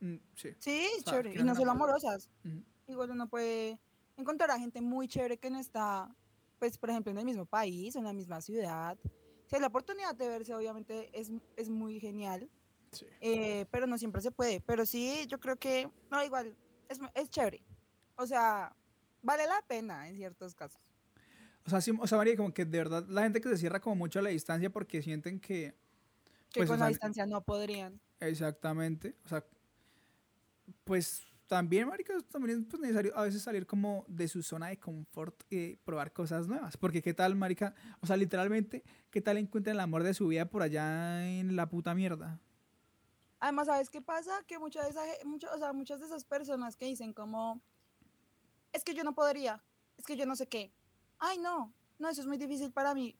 Mm, 0.00 0.16
sí. 0.34 0.50
Sí, 0.58 0.86
O 0.98 1.02
sea, 1.02 1.12
chévere. 1.12 1.34
Y 1.34 1.38
no 1.38 1.44
no 1.44 1.54
solo 1.54 1.70
amorosas. 1.70 2.28
Igual 2.88 3.10
uno 3.10 3.28
puede 3.28 3.78
encontrar 4.16 4.50
a 4.50 4.58
gente 4.58 4.80
muy 4.80 5.08
chévere 5.08 5.38
que 5.38 5.50
no 5.50 5.58
está, 5.58 6.14
pues, 6.58 6.76
por 6.78 6.90
ejemplo, 6.90 7.12
en 7.12 7.18
el 7.18 7.24
mismo 7.24 7.46
país 7.46 7.94
o 7.96 7.98
en 8.00 8.04
la 8.04 8.12
misma 8.12 8.40
ciudad. 8.40 8.98
La 9.50 9.66
oportunidad 9.66 10.14
de 10.14 10.28
verse, 10.28 10.54
obviamente 10.54 11.10
es, 11.12 11.30
es 11.56 11.68
muy 11.68 12.00
genial, 12.00 12.48
Sí. 12.90 13.06
eh, 13.20 13.66
pero 13.70 13.86
no 13.86 13.98
siempre 13.98 14.22
se 14.22 14.30
puede. 14.30 14.60
Pero 14.60 14.86
sí, 14.86 15.26
yo 15.28 15.38
creo 15.38 15.56
que, 15.56 15.90
no, 16.10 16.24
igual, 16.24 16.56
es, 16.88 16.98
es 17.14 17.28
chévere. 17.30 17.62
O 18.16 18.26
sea, 18.26 18.74
vale 19.22 19.46
la 19.46 19.62
pena 19.68 20.08
en 20.08 20.16
ciertos 20.16 20.54
casos. 20.54 20.80
O 21.66 21.70
sea, 21.70 21.80
sí, 21.82 21.92
o 21.98 22.06
sea, 22.06 22.18
María, 22.18 22.36
como 22.36 22.52
que 22.52 22.64
de 22.64 22.78
verdad 22.78 23.06
la 23.08 23.22
gente 23.22 23.40
que 23.40 23.48
se 23.50 23.56
cierra 23.58 23.80
como 23.80 23.94
mucho 23.94 24.18
a 24.18 24.22
la 24.22 24.30
distancia 24.30 24.70
porque 24.70 25.02
sienten 25.02 25.38
que, 25.38 25.74
Que 26.50 26.60
Pues, 26.60 26.70
o 26.70 26.72
con 26.72 26.80
la 26.80 26.88
distancia 26.88 27.24
no 27.26 27.42
podrían. 27.42 28.00
Exactamente. 28.26 29.16
O 29.24 29.28
sea, 29.28 29.44
pues 30.84 31.24
también, 31.46 31.86
marica, 31.88 32.14
también 32.30 32.60
es 32.60 32.66
pues, 32.66 32.80
necesario 32.80 33.16
a 33.16 33.22
veces 33.24 33.42
salir 33.42 33.66
como 33.66 34.04
de 34.08 34.26
su 34.28 34.42
zona 34.42 34.68
de 34.68 34.78
confort 34.78 35.42
y 35.50 35.76
probar 35.76 36.12
cosas 36.12 36.46
nuevas. 36.46 36.76
Porque 36.76 37.02
qué 37.02 37.12
tal, 37.14 37.34
marica, 37.34 37.74
o 38.00 38.06
sea, 38.06 38.16
literalmente, 38.16 38.82
qué 39.10 39.20
tal 39.20 39.36
encuentran 39.36 39.74
el 39.76 39.80
amor 39.80 40.02
de 40.02 40.14
su 40.14 40.28
vida 40.28 40.46
por 40.48 40.62
allá 40.62 41.28
en 41.28 41.54
la 41.56 41.68
puta 41.68 41.94
mierda. 41.94 42.40
Además, 43.40 43.66
¿sabes 43.66 43.90
qué 43.90 44.00
pasa? 44.00 44.30
Que 44.46 44.58
muchas 44.58 44.84
de, 44.84 44.90
esa 44.90 45.04
ge- 45.04 45.24
mucha- 45.24 45.52
o 45.52 45.58
sea, 45.58 45.72
muchas 45.72 46.00
de 46.00 46.06
esas 46.06 46.24
personas 46.24 46.76
que 46.76 46.86
dicen 46.86 47.12
como, 47.12 47.60
es 48.72 48.84
que 48.84 48.94
yo 48.94 49.02
no 49.04 49.14
podría, 49.14 49.62
es 49.98 50.06
que 50.06 50.16
yo 50.16 50.24
no 50.26 50.36
sé 50.36 50.46
qué. 50.46 50.72
Ay, 51.18 51.38
no, 51.38 51.72
no, 51.98 52.08
eso 52.08 52.20
es 52.20 52.26
muy 52.26 52.38
difícil 52.38 52.70
para 52.72 52.94
mí. 52.94 53.16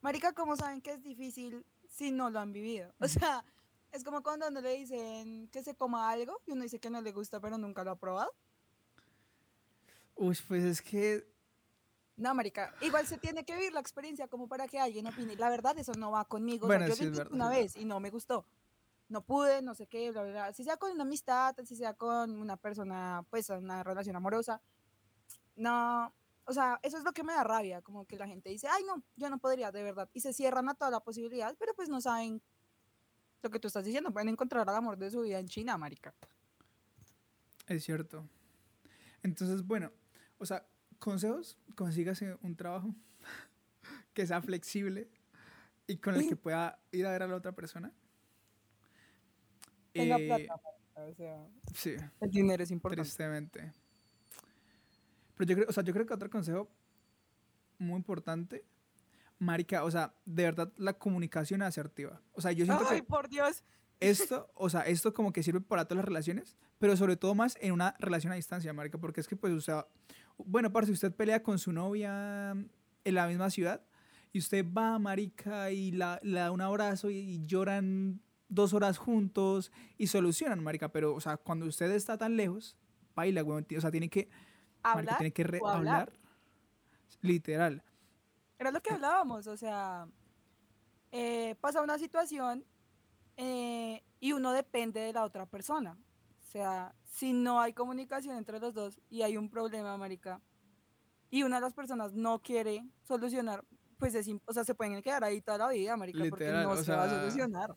Marica, 0.00 0.32
¿cómo 0.32 0.56
saben 0.56 0.80
que 0.80 0.92
es 0.92 1.02
difícil 1.02 1.66
si 1.88 2.12
no 2.12 2.30
lo 2.30 2.38
han 2.40 2.52
vivido? 2.52 2.94
O 3.00 3.08
sea, 3.08 3.44
es 3.94 4.02
como 4.02 4.22
cuando 4.22 4.48
uno 4.48 4.60
le 4.60 4.76
dicen 4.76 5.48
que 5.48 5.62
se 5.62 5.76
coma 5.76 6.10
algo 6.10 6.40
y 6.46 6.52
uno 6.52 6.62
dice 6.62 6.80
que 6.80 6.90
no 6.90 7.00
le 7.00 7.12
gusta, 7.12 7.40
pero 7.40 7.56
nunca 7.58 7.84
lo 7.84 7.92
ha 7.92 7.96
probado. 7.96 8.34
Uy, 10.16 10.36
pues 10.48 10.64
es 10.64 10.82
que, 10.82 11.24
No, 12.16 12.34
marica, 12.34 12.74
igual 12.80 13.06
se 13.06 13.18
tiene 13.18 13.44
que 13.44 13.54
vivir 13.54 13.72
la 13.72 13.80
experiencia 13.80 14.26
como 14.26 14.48
para 14.48 14.66
que 14.66 14.80
alguien 14.80 15.06
opine. 15.06 15.36
La 15.36 15.48
verdad, 15.48 15.78
eso 15.78 15.92
no 15.94 16.10
va 16.10 16.24
conmigo. 16.24 16.66
O 16.66 16.68
sea, 16.68 16.78
Bueno, 16.78 16.88
yo 16.88 16.96
sí 16.96 17.02
lo 17.04 17.08
intenté 17.08 17.30
verdad, 17.30 17.34
una 17.34 17.48
vez 17.48 17.76
y 17.76 17.84
no 17.84 18.00
me 18.00 18.10
gustó. 18.10 18.44
No 19.08 19.24
pude, 19.24 19.62
no 19.62 19.74
sé 19.76 19.86
qué, 19.86 20.10
bla, 20.10 20.22
bla, 20.22 20.32
bla. 20.32 20.52
Si 20.52 20.64
sea 20.64 20.76
con 20.76 20.90
una 20.90 21.02
amistad, 21.04 21.54
si 21.64 21.76
sea 21.76 21.94
con 21.94 22.40
una 22.40 22.56
persona, 22.56 23.24
pues, 23.30 23.48
una 23.50 23.84
relación 23.84 24.16
amorosa. 24.16 24.60
No, 25.54 26.12
o 26.46 26.52
sea, 26.52 26.80
eso 26.82 26.98
es 26.98 27.04
lo 27.04 27.12
que 27.12 27.22
me 27.22 27.32
da 27.32 27.44
rabia, 27.44 27.80
como 27.80 28.06
que 28.06 28.18
la 28.18 28.26
gente 28.26 28.50
dice, 28.50 28.66
ay, 28.68 28.82
no, 28.84 29.02
yo 29.14 29.30
no 29.30 29.38
podría, 29.38 29.70
de 29.70 29.84
verdad. 29.84 30.08
Y 30.12 30.20
se 30.20 30.32
cierran 30.32 30.68
a 30.68 30.74
toda 30.74 30.90
la 30.90 31.00
posibilidad, 31.00 31.54
pero 31.58 31.74
pues 31.74 31.88
no 31.88 32.00
saben 32.00 32.42
lo 33.44 33.50
que 33.50 33.60
tú 33.60 33.68
estás 33.68 33.84
diciendo. 33.84 34.10
Pueden 34.12 34.28
encontrar 34.30 34.68
al 34.68 34.74
amor 34.74 34.96
de 34.98 35.10
su 35.10 35.20
vida 35.20 35.38
en 35.38 35.46
China, 35.46 35.76
marica. 35.78 36.12
es 37.68 37.84
cierto. 37.84 38.26
Entonces, 39.22 39.64
bueno, 39.64 39.90
o 40.38 40.44
sea, 40.46 40.66
consejos, 40.98 41.56
consígase 41.76 42.36
un 42.42 42.56
trabajo 42.56 42.94
que 44.14 44.26
sea 44.26 44.42
flexible 44.42 45.08
y 45.86 45.98
con 45.98 46.14
el 46.14 46.28
que 46.28 46.36
pueda 46.36 46.78
ir 46.92 47.06
a 47.06 47.12
ver 47.12 47.22
a 47.22 47.26
la 47.28 47.36
otra 47.36 47.52
persona. 47.52 47.92
Tenga 49.92 50.16
Eh, 50.18 50.26
plata, 50.26 50.60
o 51.06 51.14
sea, 51.14 51.46
Sí. 51.74 51.94
el 52.20 52.30
dinero 52.30 52.62
es 52.62 52.70
importante. 52.70 53.02
Tristemente. 53.02 53.72
Pero 55.36 55.48
yo 55.48 55.56
creo, 55.56 55.66
o 55.68 55.72
sea, 55.72 55.82
yo 55.84 55.92
creo 55.92 56.06
que 56.06 56.14
otro 56.14 56.30
consejo 56.30 56.68
muy 57.78 57.96
importante, 57.96 58.64
marica, 59.38 59.84
o 59.84 59.90
sea, 59.90 60.14
de 60.24 60.44
verdad 60.44 60.72
la 60.76 60.94
comunicación 60.94 61.62
asertiva. 61.62 62.20
O 62.32 62.40
sea, 62.40 62.52
yo 62.52 62.64
siento 62.64 62.84
Ay, 62.88 63.00
que 63.00 63.06
por 63.06 63.28
Dios. 63.28 63.64
esto, 64.00 64.50
o 64.54 64.68
sea, 64.68 64.82
esto 64.82 65.12
como 65.14 65.32
que 65.32 65.42
sirve 65.42 65.60
para 65.60 65.84
todas 65.84 65.98
las 65.98 66.04
relaciones, 66.04 66.56
pero 66.78 66.96
sobre 66.96 67.16
todo 67.16 67.34
más 67.34 67.56
en 67.60 67.72
una 67.72 67.94
relación 67.98 68.32
a 68.32 68.36
distancia, 68.36 68.72
marica, 68.72 68.98
porque 68.98 69.20
es 69.20 69.28
que 69.28 69.36
pues, 69.36 69.52
o 69.52 69.60
sea, 69.60 69.86
bueno, 70.38 70.72
parce, 70.72 70.88
si 70.88 70.92
usted 70.92 71.12
pelea 71.14 71.42
con 71.42 71.58
su 71.58 71.72
novia 71.72 72.50
en 72.52 73.14
la 73.14 73.26
misma 73.26 73.50
ciudad 73.50 73.82
y 74.32 74.38
usted 74.38 74.64
va, 74.66 74.98
marica, 74.98 75.70
y 75.70 75.92
la, 75.92 76.18
le 76.22 76.40
da 76.40 76.50
un 76.50 76.60
abrazo 76.60 77.10
y, 77.10 77.18
y 77.18 77.46
lloran 77.46 78.20
dos 78.48 78.72
horas 78.72 78.98
juntos 78.98 79.72
y 79.98 80.06
solucionan, 80.06 80.62
marica, 80.62 80.90
pero, 80.90 81.14
o 81.14 81.20
sea, 81.20 81.36
cuando 81.36 81.66
usted 81.66 81.90
está 81.92 82.18
tan 82.18 82.36
lejos, 82.36 82.76
baila, 83.14 83.42
weón, 83.42 83.66
o 83.76 83.80
sea, 83.80 83.90
tiene 83.90 84.08
que, 84.08 84.28
marica, 84.82 85.16
tiene 85.18 85.32
que 85.32 85.42
hablar. 85.42 85.76
hablar, 85.76 86.12
literal. 87.20 87.82
Era 88.58 88.70
lo 88.70 88.80
que 88.80 88.92
hablábamos, 88.92 89.46
o 89.46 89.56
sea, 89.56 90.06
eh, 91.10 91.54
pasa 91.60 91.82
una 91.82 91.98
situación 91.98 92.64
eh, 93.36 94.02
y 94.20 94.32
uno 94.32 94.52
depende 94.52 95.00
de 95.00 95.12
la 95.12 95.24
otra 95.24 95.46
persona. 95.46 95.96
O 96.40 96.46
sea, 96.46 96.94
si 97.04 97.32
no 97.32 97.60
hay 97.60 97.72
comunicación 97.72 98.36
entre 98.36 98.60
los 98.60 98.74
dos 98.74 99.00
y 99.10 99.22
hay 99.22 99.36
un 99.36 99.48
problema, 99.48 99.96
marica, 99.96 100.40
y 101.30 101.42
una 101.42 101.56
de 101.56 101.62
las 101.62 101.74
personas 101.74 102.12
no 102.12 102.40
quiere 102.40 102.86
solucionar, 103.02 103.64
pues 103.98 104.14
es, 104.14 104.28
o 104.44 104.52
sea, 104.52 104.64
se 104.64 104.74
pueden 104.74 105.02
quedar 105.02 105.24
ahí 105.24 105.40
toda 105.40 105.58
la 105.58 105.68
vida, 105.68 105.96
marica, 105.96 106.18
porque 106.30 106.44
Literal, 106.44 106.64
no 106.64 106.70
o 106.70 106.76
se 106.76 106.92
va 106.92 107.04
a 107.04 107.10
solucionar. 107.10 107.76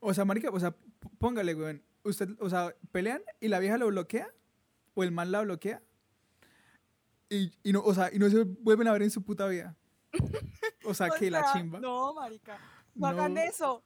O 0.00 0.14
sea, 0.14 0.24
marica, 0.24 0.48
o 0.50 0.58
sea, 0.58 0.74
póngale, 1.18 1.54
weón. 1.54 1.82
Usted, 2.02 2.30
o 2.40 2.48
sea, 2.48 2.74
pelean 2.92 3.22
y 3.40 3.48
la 3.48 3.58
vieja 3.58 3.76
lo 3.76 3.88
bloquea 3.88 4.32
o 4.94 5.02
el 5.02 5.12
man 5.12 5.30
la 5.32 5.42
bloquea 5.42 5.82
y, 7.30 7.50
y 7.62 7.72
no, 7.72 7.80
o 7.80 7.94
sea, 7.94 8.10
y 8.12 8.18
no 8.18 8.28
se 8.28 8.42
vuelven 8.44 8.88
a 8.88 8.92
ver 8.92 9.02
en 9.02 9.10
su 9.10 9.22
puta 9.24 9.46
vida. 9.46 9.76
O 10.84 10.94
sea, 10.94 11.08
O 11.08 11.14
que 11.14 11.30
la 11.30 11.42
sea, 11.44 11.52
chimba. 11.52 11.78
No, 11.78 12.14
marica, 12.14 12.58
no, 12.94 13.06
hagan 13.06 13.34
No. 13.34 13.40
eso. 13.40 13.84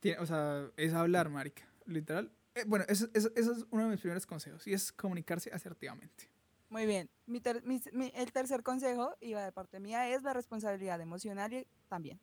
Tiene- 0.00 0.18
o 0.20 0.26
sea, 0.26 0.70
es 0.76 0.92
hablar, 0.94 1.28
marica. 1.30 1.66
Literal. 1.86 2.30
Eh, 2.54 2.64
bueno, 2.66 2.84
eso, 2.88 3.08
eso- 3.14 3.30
eso 3.34 3.52
es 3.52 3.64
uno 3.70 3.84
de 3.84 3.90
mis 3.90 4.00
primeros 4.00 4.26
consejos 4.26 4.66
y 4.66 4.72
es 4.74 4.92
comunicarse 4.92 5.50
asertivamente. 5.52 6.30
Muy 6.68 6.86
bien. 6.86 7.10
Mi 7.26 7.40
ter- 7.40 7.62
mi- 7.64 7.82
mi- 7.92 8.12
el 8.14 8.30
tercer 8.32 8.62
consejo, 8.62 9.16
iba 9.20 9.42
de 9.42 9.50
parte 9.50 9.80
mía, 9.80 10.08
es 10.10 10.22
la 10.22 10.32
responsabilidad 10.34 11.00
emocional 11.00 11.52
y 11.52 11.66
también. 11.88 12.20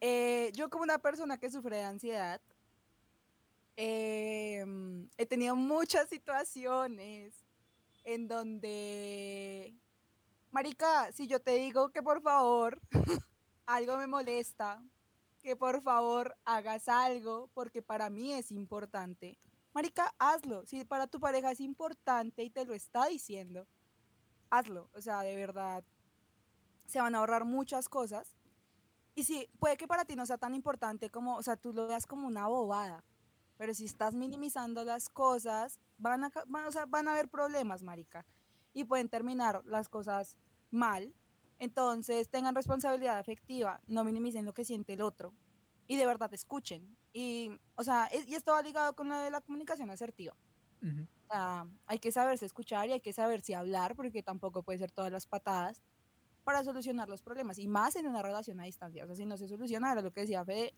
Eh, 0.00 0.50
yo 0.54 0.68
como 0.70 0.82
una 0.84 0.98
persona 0.98 1.38
que 1.38 1.50
sufre 1.50 1.76
de 1.76 1.84
ansiedad, 1.84 2.40
eh, 3.76 4.64
he 5.16 5.26
tenido 5.26 5.56
muchas 5.56 6.08
situaciones 6.08 7.34
en 8.04 8.28
donde, 8.28 9.74
Marica, 10.50 11.10
si 11.12 11.26
yo 11.26 11.40
te 11.40 11.52
digo 11.52 11.90
que 11.90 12.02
por 12.02 12.20
favor 12.22 12.80
algo 13.66 13.96
me 13.96 14.06
molesta 14.06 14.82
que 15.44 15.56
por 15.56 15.82
favor 15.82 16.34
hagas 16.46 16.88
algo 16.88 17.50
porque 17.52 17.82
para 17.82 18.08
mí 18.08 18.32
es 18.32 18.50
importante. 18.50 19.38
Marica, 19.74 20.14
hazlo. 20.18 20.64
Si 20.64 20.84
para 20.86 21.06
tu 21.06 21.20
pareja 21.20 21.50
es 21.50 21.60
importante 21.60 22.42
y 22.42 22.48
te 22.48 22.64
lo 22.64 22.72
está 22.72 23.06
diciendo, 23.06 23.66
hazlo. 24.48 24.88
O 24.94 25.02
sea, 25.02 25.20
de 25.20 25.36
verdad, 25.36 25.84
se 26.86 26.98
van 26.98 27.14
a 27.14 27.18
ahorrar 27.18 27.44
muchas 27.44 27.90
cosas. 27.90 28.34
Y 29.14 29.24
sí, 29.24 29.46
puede 29.58 29.76
que 29.76 29.86
para 29.86 30.06
ti 30.06 30.16
no 30.16 30.24
sea 30.24 30.38
tan 30.38 30.54
importante 30.54 31.10
como, 31.10 31.36
o 31.36 31.42
sea, 31.42 31.56
tú 31.56 31.74
lo 31.74 31.86
veas 31.86 32.06
como 32.06 32.26
una 32.26 32.46
bobada. 32.46 33.04
Pero 33.56 33.74
si 33.74 33.84
estás 33.84 34.14
minimizando 34.14 34.84
las 34.84 35.08
cosas, 35.08 35.78
van 35.98 36.24
a, 36.24 36.32
van, 36.46 36.66
o 36.66 36.72
sea, 36.72 36.86
van 36.86 37.08
a 37.08 37.12
haber 37.12 37.28
problemas, 37.28 37.82
marica. 37.82 38.26
Y 38.72 38.84
pueden 38.84 39.08
terminar 39.08 39.62
las 39.64 39.88
cosas 39.88 40.36
mal 40.70 41.14
entonces, 41.58 42.28
tengan 42.28 42.54
responsabilidad 42.54 43.18
afectiva, 43.18 43.80
no 43.86 44.04
minimicen 44.04 44.44
lo 44.44 44.52
que 44.54 44.64
siente 44.64 44.94
el 44.94 45.02
otro 45.02 45.32
y 45.86 45.96
de 45.96 46.06
verdad 46.06 46.32
escuchen. 46.34 46.96
Y, 47.12 47.50
o 47.76 47.84
sea, 47.84 48.10
y 48.26 48.34
esto 48.34 48.52
va 48.52 48.62
ligado 48.62 48.94
con 48.94 49.08
lo 49.08 49.18
de 49.18 49.30
la 49.30 49.40
comunicación 49.40 49.90
asertiva. 49.90 50.36
hay 51.86 51.98
que 51.98 52.12
saberse 52.12 52.44
escuchar 52.44 52.88
y 52.88 52.92
hay 52.92 53.00
que 53.00 53.12
saber 53.12 53.42
si 53.42 53.54
hablar, 53.54 53.94
porque 53.94 54.22
tampoco 54.22 54.62
puede 54.62 54.78
ser 54.78 54.90
todas 54.90 55.10
las 55.10 55.26
patadas 55.26 55.80
para 56.44 56.62
solucionar 56.62 57.08
los 57.08 57.22
problemas, 57.22 57.58
y 57.58 57.66
más 57.66 57.96
en 57.96 58.06
una 58.06 58.20
relación 58.20 58.60
a 58.60 58.64
distancia. 58.64 59.04
O 59.04 59.06
sea, 59.06 59.16
si 59.16 59.24
no 59.24 59.38
se 59.38 59.48
soluciona, 59.48 59.92
era 59.92 60.02
lo 60.02 60.12
que 60.12 60.20
decía 60.20 60.44
Fede, 60.44 60.74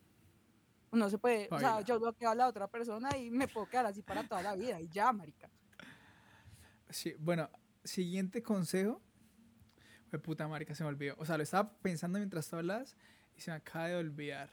no 0.92 1.10
se 1.10 1.18
puede, 1.18 1.48
o 1.50 1.58
sea, 1.58 1.80
yo 1.80 1.98
bloqueo 1.98 2.30
a 2.30 2.34
la 2.34 2.46
otra 2.48 2.68
persona 2.68 3.16
y 3.16 3.30
me 3.30 3.48
puedo 3.48 3.66
quedar 3.68 3.86
así 3.86 4.02
para 4.02 4.26
toda 4.26 4.42
la 4.42 4.54
vida, 4.54 4.80
y 4.80 4.88
ya, 4.88 5.12
marica. 5.12 5.50
Sí, 6.90 7.14
bueno, 7.18 7.50
siguiente 7.84 8.42
consejo 8.42 9.00
fue 10.08 10.18
puta 10.18 10.46
marica, 10.46 10.74
se 10.74 10.84
me 10.84 10.88
olvidó. 10.88 11.14
O 11.18 11.24
sea, 11.24 11.36
lo 11.36 11.42
estaba 11.42 11.72
pensando 11.78 12.18
mientras 12.18 12.48
tú 12.48 12.56
hablas 12.56 12.96
y 13.36 13.40
se 13.40 13.50
me 13.50 13.56
acaba 13.56 13.88
de 13.88 13.96
olvidar. 13.96 14.50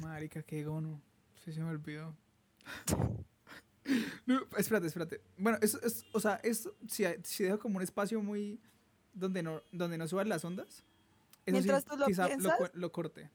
Marica, 0.00 0.42
qué 0.42 0.64
gono. 0.64 1.00
Sí, 1.44 1.52
se 1.52 1.60
me 1.60 1.70
olvidó. 1.70 2.16
no, 4.26 4.40
espérate, 4.56 4.86
espérate. 4.86 5.20
Bueno, 5.36 5.58
es, 5.60 5.74
es, 5.74 6.04
o 6.12 6.20
sea, 6.20 6.40
es, 6.42 6.68
si, 6.88 7.04
si 7.24 7.44
dejo 7.44 7.58
como 7.58 7.76
un 7.76 7.82
espacio 7.82 8.22
muy... 8.22 8.60
donde 9.12 9.42
no, 9.42 9.62
donde 9.72 9.98
no 9.98 10.06
suban 10.08 10.28
las 10.28 10.44
ondas. 10.44 10.84
mientras 11.46 11.84
tú 11.84 11.96
lo 11.96 12.06
quizá 12.06 12.28
lo 12.74 12.92
corte. 12.92 13.30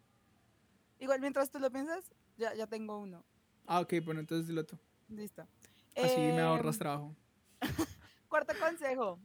Igual, 1.00 1.20
mientras 1.20 1.50
tú 1.50 1.60
lo 1.60 1.72
piensas, 1.72 2.14
ya, 2.38 2.54
ya 2.54 2.68
tengo 2.68 2.98
uno. 2.98 3.26
Ah, 3.66 3.82
ok, 3.82 3.94
bueno, 4.06 4.20
entonces 4.20 4.48
dilo 4.48 4.66
tú. 4.66 4.78
Listo. 5.10 5.48
Así 5.96 6.18
me 6.18 6.42
ahorras 6.42 6.76
em, 6.76 6.80
trabajo. 6.80 7.16
Cuarto 8.30 8.54
consejo. 8.60 9.20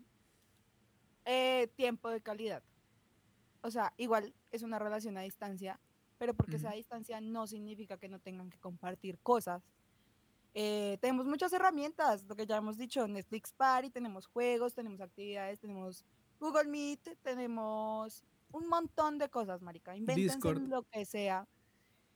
Eh, 1.24 1.68
tiempo 1.76 2.10
de 2.10 2.20
calidad. 2.20 2.62
O 3.62 3.70
sea, 3.70 3.92
igual 3.96 4.34
es 4.50 4.62
una 4.62 4.78
relación 4.78 5.16
a 5.18 5.22
distancia, 5.22 5.80
pero 6.18 6.34
porque 6.34 6.58
sea 6.58 6.70
a 6.70 6.74
distancia 6.74 7.20
no 7.20 7.46
significa 7.46 7.96
que 7.98 8.08
no 8.08 8.18
tengan 8.18 8.50
que 8.50 8.58
compartir 8.58 9.18
cosas. 9.20 9.62
Eh, 10.54 10.98
tenemos 11.00 11.26
muchas 11.26 11.52
herramientas, 11.52 12.24
lo 12.24 12.34
que 12.36 12.46
ya 12.46 12.56
hemos 12.56 12.76
dicho, 12.78 13.06
Netflix 13.06 13.52
Party, 13.52 13.90
tenemos 13.90 14.26
juegos, 14.26 14.74
tenemos 14.74 15.00
actividades, 15.00 15.60
tenemos 15.60 16.04
Google 16.40 16.68
Meet, 16.68 17.18
tenemos 17.22 18.24
un 18.50 18.68
montón 18.68 19.18
de 19.18 19.28
cosas, 19.28 19.62
marica. 19.62 19.96
Invéntense 19.96 20.54
lo 20.54 20.82
que 20.84 21.04
sea 21.04 21.46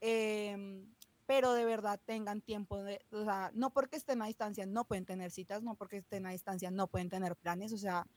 Em, 0.01 0.95
pero 1.27 1.53
de 1.53 1.65
verdad 1.65 2.01
tengan 2.05 2.41
tiempo, 2.43 2.83
de, 2.83 3.01
o 3.13 3.25
sea, 3.25 3.53
no 3.55 3.71
porque 3.73 3.97
estén 3.97 4.21
a 4.21 4.27
distancia 4.27 4.67
no 4.67 4.85
pueden 4.85 5.07
tener 5.07 5.31
citas, 5.31 5.63
no 5.63 5.77
porque 5.77 5.99
estén 5.99 6.27
a 6.27 6.31
distancia 6.31 6.73
no 6.73 6.89
pueden 6.89 7.09
tener 7.09 7.37
planes, 7.37 7.73
o 7.73 7.79
sea, 7.79 8.09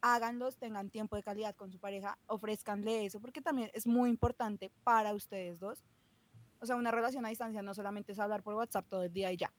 háganlos, 0.00 0.58
tengan 0.58 0.90
tiempo 0.90 1.14
de 1.16 1.22
calidad 1.22 1.54
con 1.54 1.70
su 1.70 1.78
pareja, 1.78 2.18
ofrezcanle 2.26 3.06
eso, 3.06 3.20
porque 3.20 3.40
también 3.40 3.70
es 3.74 3.86
muy 3.86 4.10
importante 4.10 4.72
para 4.82 5.14
ustedes 5.14 5.60
dos. 5.60 5.84
O 6.60 6.66
sea, 6.66 6.76
una 6.76 6.90
relación 6.90 7.24
a 7.26 7.28
distancia 7.28 7.62
no 7.62 7.74
solamente 7.74 8.12
es 8.12 8.18
hablar 8.18 8.42
por 8.42 8.54
WhatsApp 8.54 8.86
todo 8.88 9.04
el 9.04 9.12
día 9.12 9.32
y 9.32 9.36
ya. 9.36 9.52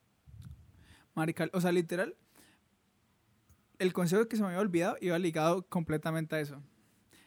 Marical, 1.15 1.49
o 1.53 1.61
sea, 1.61 1.71
literal, 1.71 2.15
el 3.77 3.93
consejo 3.93 4.27
que 4.27 4.35
se 4.35 4.41
me 4.41 4.49
había 4.49 4.59
olvidado 4.59 4.97
iba 5.01 5.17
ligado 5.17 5.65
completamente 5.67 6.35
a 6.35 6.39
eso. 6.39 6.61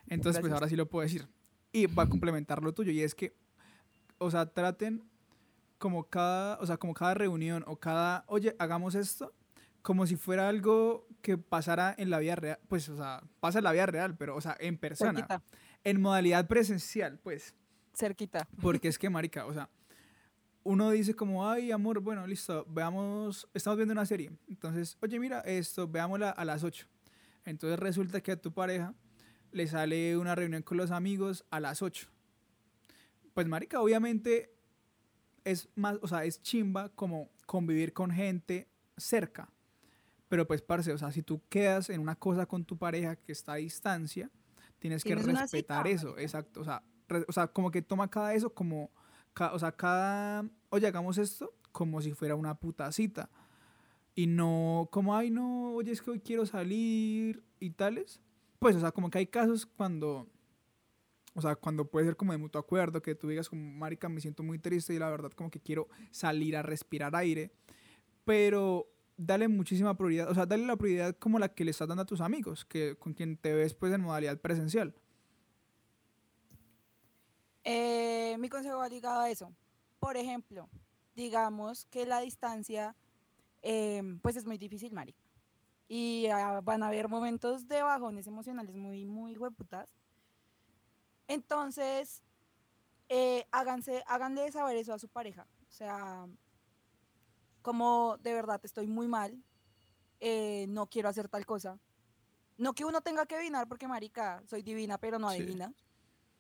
Entonces, 0.07 0.41
pues 0.41 0.53
ahora 0.53 0.69
sí 0.69 0.77
lo 0.77 0.89
puedo 0.89 1.03
decir. 1.03 1.29
Y 1.73 1.87
va 1.87 2.03
a 2.03 2.09
complementar 2.09 2.63
lo 2.63 2.75
tuyo, 2.75 2.93
y 2.93 3.03
es 3.03 3.15
que 3.15 3.35
o 4.23 4.31
sea, 4.31 4.47
traten 4.47 5.05
como 5.79 6.05
cada, 6.05 6.59
o 6.61 6.67
sea, 6.67 6.77
como 6.77 6.95
cada 6.95 7.15
reunión 7.15 7.65
o 7.67 7.77
cada, 7.77 8.25
oye, 8.29 8.55
hagamos 8.59 8.95
esto, 8.95 9.35
como 9.83 10.07
si 10.07 10.15
fuera 10.17 10.49
algo 10.49 11.09
que 11.23 11.37
pasara 11.39 11.95
en 11.99 12.09
la 12.09 12.21
vida 12.21 12.37
real, 12.37 12.59
pues, 12.69 12.89
o 12.89 12.97
sea, 12.97 13.23
pasa 13.41 13.59
en 13.59 13.65
la 13.65 13.73
vida 13.73 13.87
real, 13.87 14.17
pero, 14.17 14.37
o 14.37 14.41
sea, 14.41 14.57
en 14.61 14.79
persona, 14.79 15.27
en 15.83 16.01
modalidad 16.01 16.47
presencial, 16.47 17.19
pues. 17.19 17.57
Cerquita. 17.95 18.49
Porque 18.61 18.89
es 18.89 18.99
que, 18.99 19.11
marica, 19.11 19.47
o 19.47 19.53
sea, 19.53 19.69
uno 20.65 20.91
dice 20.91 21.15
como, 21.15 21.49
ay, 21.49 21.73
amor, 21.73 22.01
bueno, 22.01 22.27
listo, 22.27 22.65
veamos, 22.69 23.49
estamos 23.53 23.77
viendo 23.77 23.93
una 23.93 24.07
serie, 24.07 24.31
entonces, 24.49 24.97
oye, 25.01 25.19
mira, 25.19 25.41
esto, 25.41 25.89
veámosla 25.89 26.31
a 26.31 26.45
las 26.45 26.63
8. 26.65 26.87
Entonces 27.45 27.79
resulta 27.79 28.21
que 28.21 28.33
a 28.33 28.41
tu 28.41 28.53
pareja 28.53 28.95
le 29.51 29.67
sale 29.67 30.17
una 30.17 30.35
reunión 30.35 30.63
con 30.63 30.77
los 30.77 30.93
amigos 30.93 31.45
a 31.51 31.59
las 31.59 31.83
8 31.83 32.09
pues 33.35 33.47
marica, 33.47 33.81
obviamente 33.81 34.55
es 35.45 35.69
más, 35.75 35.99
o 36.03 36.09
sea, 36.09 36.25
es 36.25 36.43
chimba 36.43 36.91
como 36.91 37.31
convivir 37.47 37.93
con 37.93 38.11
gente 38.11 38.69
cerca. 38.97 39.51
Pero 40.29 40.47
pues, 40.47 40.63
parce, 40.63 40.93
o 40.93 40.99
sea, 40.99 41.13
si 41.13 41.23
tú 41.23 41.43
quedas 41.49 41.91
en 41.91 42.01
una 42.01 42.15
cosa 42.15 42.47
con 42.47 42.65
tu 42.65 42.79
pareja 42.79 43.17
que 43.17 43.33
está 43.33 43.55
a 43.55 43.57
distancia, 43.57 44.31
tienes 44.79 45.05
que 45.05 45.15
respetar 45.15 45.87
eso, 45.87 46.17
exacto. 46.19 46.61
O 46.61 46.65
sea, 46.65 46.83
o 47.29 47.33
sea, 47.33 47.49
como 47.49 47.71
que 47.71 47.83
toma 47.83 48.09
cada 48.11 48.35
eso 48.35 48.53
como, 48.53 48.91
o 49.53 49.59
sea, 49.59 49.73
cada, 49.73 50.49
oye, 50.71 50.87
hagamos 50.87 51.19
esto 51.19 51.55
como 51.73 52.01
si 52.03 52.13
fuera 52.13 52.35
una 52.37 52.55
puta 52.55 52.91
cita. 52.93 53.31
Y 54.15 54.27
no 54.27 54.89
como, 54.93 55.17
ay, 55.17 55.31
no, 55.31 55.75
oye, 55.75 55.93
es 55.93 56.03
que 56.03 56.11
hoy 56.11 56.21
quiero 56.21 56.45
salir 56.47 57.43
y 57.61 57.71
tales. 57.71 58.21
Pues, 58.59 58.77
o 58.77 58.81
sea, 58.81 58.93
como 58.93 59.11
que 59.11 59.19
hay 59.19 59.27
casos 59.27 59.67
cuando 59.67 60.29
o 61.35 61.41
sea, 61.41 61.57
cuando 61.57 61.87
puede 61.87 62.07
ser 62.07 62.17
como 62.17 62.33
de 62.33 62.39
mutuo 62.39 62.61
acuerdo, 62.61 63.01
que 63.01 63.15
tú 63.15 63.29
digas 63.29 63.49
como, 63.49 63.63
marica, 63.63 64.09
me 64.09 64.21
siento 64.21 64.43
muy 64.43 64.59
triste 64.59 64.95
y 64.95 64.99
la 64.99 65.11
verdad 65.11 65.31
como 65.33 65.51
que 65.51 65.61
quiero 65.61 65.89
salir 66.11 66.57
a 66.57 66.63
respirar 66.63 67.17
aire. 67.17 67.53
Pero 68.25 68.87
dale 69.17 69.49
muchísima 69.49 69.97
prioridad, 69.97 70.31
o 70.31 70.35
sea, 70.35 70.47
dale 70.47 70.67
la 70.67 70.77
prioridad 70.77 71.17
como 71.17 71.39
la 71.39 71.49
que 71.49 71.65
le 71.65 71.71
estás 71.71 71.89
dando 71.89 72.03
a 72.03 72.07
tus 72.07 72.21
amigos, 72.21 72.65
que 72.65 72.97
con 72.97 73.15
quien 73.15 73.37
te 73.37 73.55
ves 73.55 73.75
pues 73.75 73.93
en 73.93 74.03
modalidad 74.03 74.41
presencial. 74.41 74.95
Eh, 77.65 78.37
mi 78.39 78.49
consejo 78.49 78.79
va 78.79 78.89
ligado 78.89 79.21
a 79.21 79.31
eso. 79.31 79.53
Por 79.99 80.17
ejemplo, 80.17 80.69
digamos 81.15 81.87
que 81.87 82.07
la 82.07 82.21
distancia, 82.21 82.97
em, 83.63 84.19
pues 84.21 84.37
es 84.37 84.47
muy 84.47 84.59
difícil, 84.59 84.93
marica. 84.93 85.23
Y 85.89 86.27
ah, 86.29 86.61
van 86.63 86.83
a 86.83 86.89
haber 86.89 87.09
momentos 87.09 87.69
de 87.69 87.83
bajones 87.83 88.27
emocionales 88.27 88.75
muy, 88.75 89.07
muy 89.07 89.37
hueputas 89.37 89.95
entonces, 91.33 92.23
eh, 93.09 93.47
háganse, 93.51 94.05
háganle 94.07 94.53
saber 94.53 94.77
eso 94.77 94.93
a 94.93 94.99
su 94.99 95.09
pareja. 95.09 95.47
O 95.67 95.73
sea, 95.73 96.27
como 97.63 98.19
de 98.19 98.35
verdad 98.35 98.61
estoy 98.63 98.87
muy 98.87 99.09
mal, 99.09 99.43
eh, 100.21 100.67
no 100.69 100.87
quiero 100.89 101.09
hacer 101.09 101.31
tal 101.31 101.47
cosa. 101.47 101.79
No 102.59 102.75
que 102.75 102.85
uno 102.85 103.01
tenga 103.01 103.25
que 103.25 103.37
adivinar, 103.37 103.67
porque 103.67 103.89
marica, 103.89 104.43
soy 104.47 104.63
divina, 104.63 104.99
pero 104.99 105.19
no 105.19 105.29
adivina. 105.29 105.73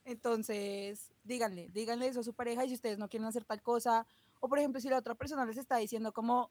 Entonces, 0.05 1.12
díganle, 1.23 1.69
díganle 1.73 2.09
eso 2.09 2.21
a 2.21 2.25
su 2.25 2.35
pareja 2.35 2.65
y 2.65 2.69
si 2.69 2.75
ustedes 2.75 2.99
no 2.99 3.09
quieren 3.09 3.27
hacer 3.27 3.45
tal 3.45 3.62
cosa, 3.62 4.07
o 4.41 4.49
por 4.49 4.59
ejemplo, 4.59 4.81
si 4.81 4.88
la 4.88 4.99
otra 4.99 5.15
persona 5.15 5.47
les 5.47 5.57
está 5.57 5.77
diciendo 5.77 6.12
como 6.12 6.51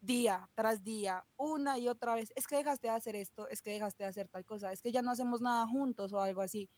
día 0.00 0.48
tras 0.54 0.82
día, 0.82 1.24
una 1.36 1.78
y 1.78 1.88
otra 1.88 2.14
vez, 2.14 2.32
es 2.34 2.46
que 2.46 2.56
dejaste 2.56 2.88
de 2.88 2.94
hacer 2.94 3.16
esto, 3.16 3.48
es 3.48 3.60
que 3.60 3.72
dejaste 3.72 4.04
de 4.04 4.08
hacer 4.08 4.28
tal 4.28 4.44
cosa, 4.44 4.72
es 4.72 4.80
que 4.80 4.92
ya 4.92 5.02
no 5.02 5.10
hacemos 5.10 5.40
nada 5.42 5.66
juntos 5.66 6.12
o 6.12 6.20
algo 6.20 6.40
así. 6.40 6.70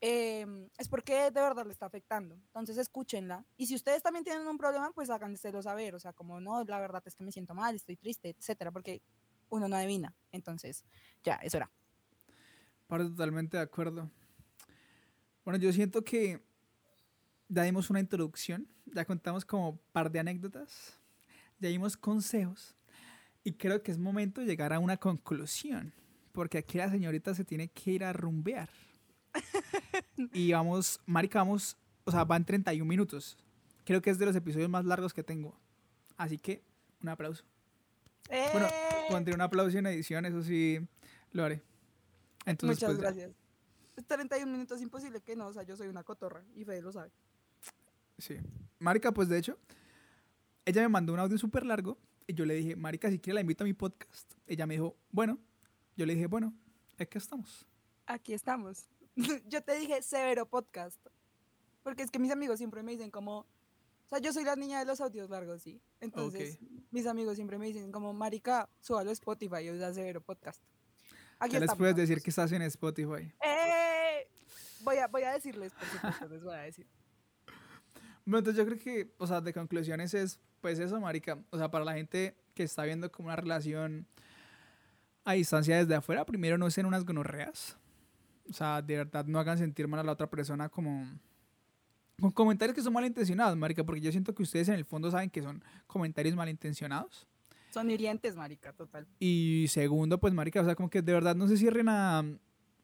Em, 0.00 0.68
es 0.78 0.88
porque 0.88 1.14
de 1.14 1.40
verdad 1.40 1.66
le 1.66 1.72
está 1.72 1.86
afectando. 1.86 2.36
Entonces 2.36 2.78
escúchenla. 2.78 3.44
Y 3.56 3.66
si 3.66 3.74
ustedes 3.74 4.02
también 4.02 4.24
tienen 4.24 4.46
un 4.46 4.56
problema, 4.56 4.92
pues 4.92 5.10
háganselo 5.10 5.60
saber. 5.60 5.94
O 5.94 6.00
sea, 6.00 6.12
como 6.12 6.40
no, 6.40 6.62
la 6.64 6.78
verdad 6.78 7.02
es 7.04 7.16
que 7.16 7.24
me 7.24 7.32
siento 7.32 7.54
mal, 7.54 7.74
estoy 7.74 7.96
triste, 7.96 8.30
etcétera, 8.38 8.70
porque 8.70 9.02
uno 9.50 9.68
no 9.68 9.76
adivina. 9.76 10.14
Entonces, 10.30 10.84
ya, 11.24 11.34
eso 11.36 11.56
era. 11.56 11.70
Parto 12.86 13.10
totalmente 13.10 13.56
de 13.56 13.62
acuerdo. 13.62 14.08
Bueno, 15.48 15.64
yo 15.64 15.72
siento 15.72 16.04
que 16.04 16.42
ya 17.48 17.62
dimos 17.62 17.88
una 17.88 18.00
introducción, 18.00 18.68
ya 18.84 19.06
contamos 19.06 19.46
como 19.46 19.78
par 19.92 20.12
de 20.12 20.18
anécdotas, 20.18 21.00
ya 21.58 21.70
dimos 21.70 21.96
consejos 21.96 22.74
y 23.42 23.52
creo 23.54 23.82
que 23.82 23.90
es 23.90 23.96
momento 23.96 24.42
de 24.42 24.46
llegar 24.46 24.74
a 24.74 24.78
una 24.78 24.98
conclusión, 24.98 25.94
porque 26.32 26.58
aquí 26.58 26.76
la 26.76 26.90
señorita 26.90 27.34
se 27.34 27.46
tiene 27.46 27.68
que 27.68 27.92
ir 27.92 28.04
a 28.04 28.12
rumbear 28.12 28.68
y 30.34 30.52
vamos, 30.52 31.00
marica, 31.06 31.38
vamos, 31.38 31.78
o 32.04 32.10
sea, 32.10 32.26
van 32.26 32.44
31 32.44 32.86
minutos. 32.86 33.38
Creo 33.86 34.02
que 34.02 34.10
es 34.10 34.18
de 34.18 34.26
los 34.26 34.36
episodios 34.36 34.68
más 34.68 34.84
largos 34.84 35.14
que 35.14 35.22
tengo. 35.22 35.58
Así 36.18 36.36
que, 36.36 36.62
un 37.02 37.08
aplauso. 37.08 37.42
Bueno, 38.28 38.66
¡Eh! 38.66 39.06
pondré 39.08 39.34
un 39.34 39.40
aplauso 39.40 39.78
en 39.78 39.86
edición, 39.86 40.26
eso 40.26 40.42
sí 40.42 40.78
lo 41.32 41.42
haré. 41.42 41.62
Entonces, 42.44 42.82
Muchas 42.82 43.00
pues, 43.00 43.16
ya. 43.16 43.47
Gracias. 44.06 44.18
31 44.18 44.50
minutos 44.50 44.80
imposible 44.80 45.20
que 45.20 45.36
no, 45.36 45.46
o 45.46 45.52
sea, 45.52 45.62
yo 45.62 45.76
soy 45.76 45.88
una 45.88 46.02
cotorra 46.02 46.44
y 46.54 46.64
Fede 46.64 46.82
lo 46.82 46.92
sabe. 46.92 47.10
Sí. 48.18 48.36
Marica, 48.78 49.12
pues 49.12 49.28
de 49.28 49.38
hecho, 49.38 49.58
ella 50.64 50.82
me 50.82 50.88
mandó 50.88 51.12
un 51.12 51.20
audio 51.20 51.38
súper 51.38 51.64
largo 51.64 51.98
y 52.26 52.34
yo 52.34 52.44
le 52.44 52.54
dije, 52.54 52.76
Marica, 52.76 53.10
si 53.10 53.18
quiere 53.18 53.34
la 53.34 53.40
invito 53.40 53.64
a 53.64 53.66
mi 53.66 53.74
podcast. 53.74 54.32
Ella 54.46 54.66
me 54.66 54.74
dijo, 54.74 54.96
bueno. 55.10 55.38
Yo 55.96 56.06
le 56.06 56.14
dije, 56.14 56.28
bueno, 56.28 56.54
aquí 56.96 57.18
estamos. 57.18 57.66
Aquí 58.06 58.32
estamos. 58.32 58.86
yo 59.48 59.62
te 59.62 59.76
dije 59.76 60.00
severo 60.00 60.46
podcast. 60.46 60.98
Porque 61.82 62.04
es 62.04 62.10
que 62.10 62.20
mis 62.20 62.30
amigos 62.30 62.58
siempre 62.58 62.84
me 62.84 62.92
dicen 62.92 63.10
como, 63.10 63.38
o 63.40 64.08
sea, 64.08 64.20
yo 64.20 64.32
soy 64.32 64.44
la 64.44 64.54
niña 64.54 64.78
de 64.78 64.84
los 64.84 65.00
audios 65.00 65.28
largos, 65.28 65.62
sí. 65.62 65.80
Entonces, 66.00 66.58
mis 66.90 67.06
amigos 67.06 67.34
siempre 67.34 67.58
me 67.58 67.66
dicen 67.66 67.90
como, 67.90 68.12
marica, 68.12 68.68
súbalo 68.80 69.10
a 69.10 69.12
Spotify, 69.12 69.68
o 69.70 69.76
sea, 69.76 69.92
severo 69.92 70.20
podcast. 70.20 70.62
Aquí 71.40 71.54
Ya 71.54 71.60
les 71.60 71.74
puedes 71.74 71.96
decir 71.96 72.22
que 72.22 72.30
estás 72.30 72.52
en 72.52 72.62
Spotify. 72.62 73.32
¡Eh! 73.42 73.77
Voy 74.82 74.96
a, 74.96 75.08
voy 75.08 75.22
a 75.22 75.32
decirles, 75.32 75.72
por 75.72 75.88
supuesto, 75.88 76.28
les 76.28 76.42
voy 76.42 76.54
a 76.54 76.60
decir. 76.60 76.86
Bueno, 78.24 78.38
entonces 78.38 78.56
yo 78.56 78.66
creo 78.66 78.78
que, 78.78 79.14
o 79.18 79.26
sea, 79.26 79.40
de 79.40 79.52
conclusiones 79.52 80.12
es, 80.14 80.38
pues 80.60 80.78
eso, 80.78 81.00
marica. 81.00 81.38
O 81.50 81.58
sea, 81.58 81.70
para 81.70 81.84
la 81.84 81.94
gente 81.94 82.36
que 82.54 82.62
está 82.62 82.84
viendo 82.84 83.10
como 83.10 83.28
una 83.28 83.36
relación 83.36 84.06
a 85.24 85.32
distancia 85.32 85.78
desde 85.78 85.94
afuera, 85.94 86.26
primero 86.26 86.58
no 86.58 86.70
sean 86.70 86.86
unas 86.86 87.04
gonorreas. 87.04 87.78
O 88.50 88.52
sea, 88.52 88.82
de 88.82 88.96
verdad 88.96 89.24
no 89.26 89.38
hagan 89.38 89.58
sentir 89.58 89.88
mal 89.88 90.00
a 90.00 90.02
la 90.02 90.12
otra 90.12 90.28
persona 90.28 90.68
como... 90.68 91.06
Con 92.20 92.32
comentarios 92.32 92.74
que 92.74 92.82
son 92.82 92.92
malintencionados, 92.92 93.56
marica, 93.56 93.84
porque 93.84 94.00
yo 94.00 94.10
siento 94.10 94.34
que 94.34 94.42
ustedes 94.42 94.68
en 94.68 94.74
el 94.74 94.84
fondo 94.84 95.10
saben 95.10 95.30
que 95.30 95.40
son 95.40 95.62
comentarios 95.86 96.34
malintencionados. 96.34 97.28
Son 97.70 97.88
hirientes, 97.90 98.34
marica, 98.34 98.72
total. 98.72 99.06
Y 99.20 99.66
segundo, 99.68 100.18
pues, 100.18 100.34
marica, 100.34 100.60
o 100.60 100.64
sea, 100.64 100.74
como 100.74 100.90
que 100.90 101.00
de 101.00 101.12
verdad 101.12 101.36
no 101.36 101.46
se 101.46 101.56
cierren 101.56 101.88
a, 101.88 102.24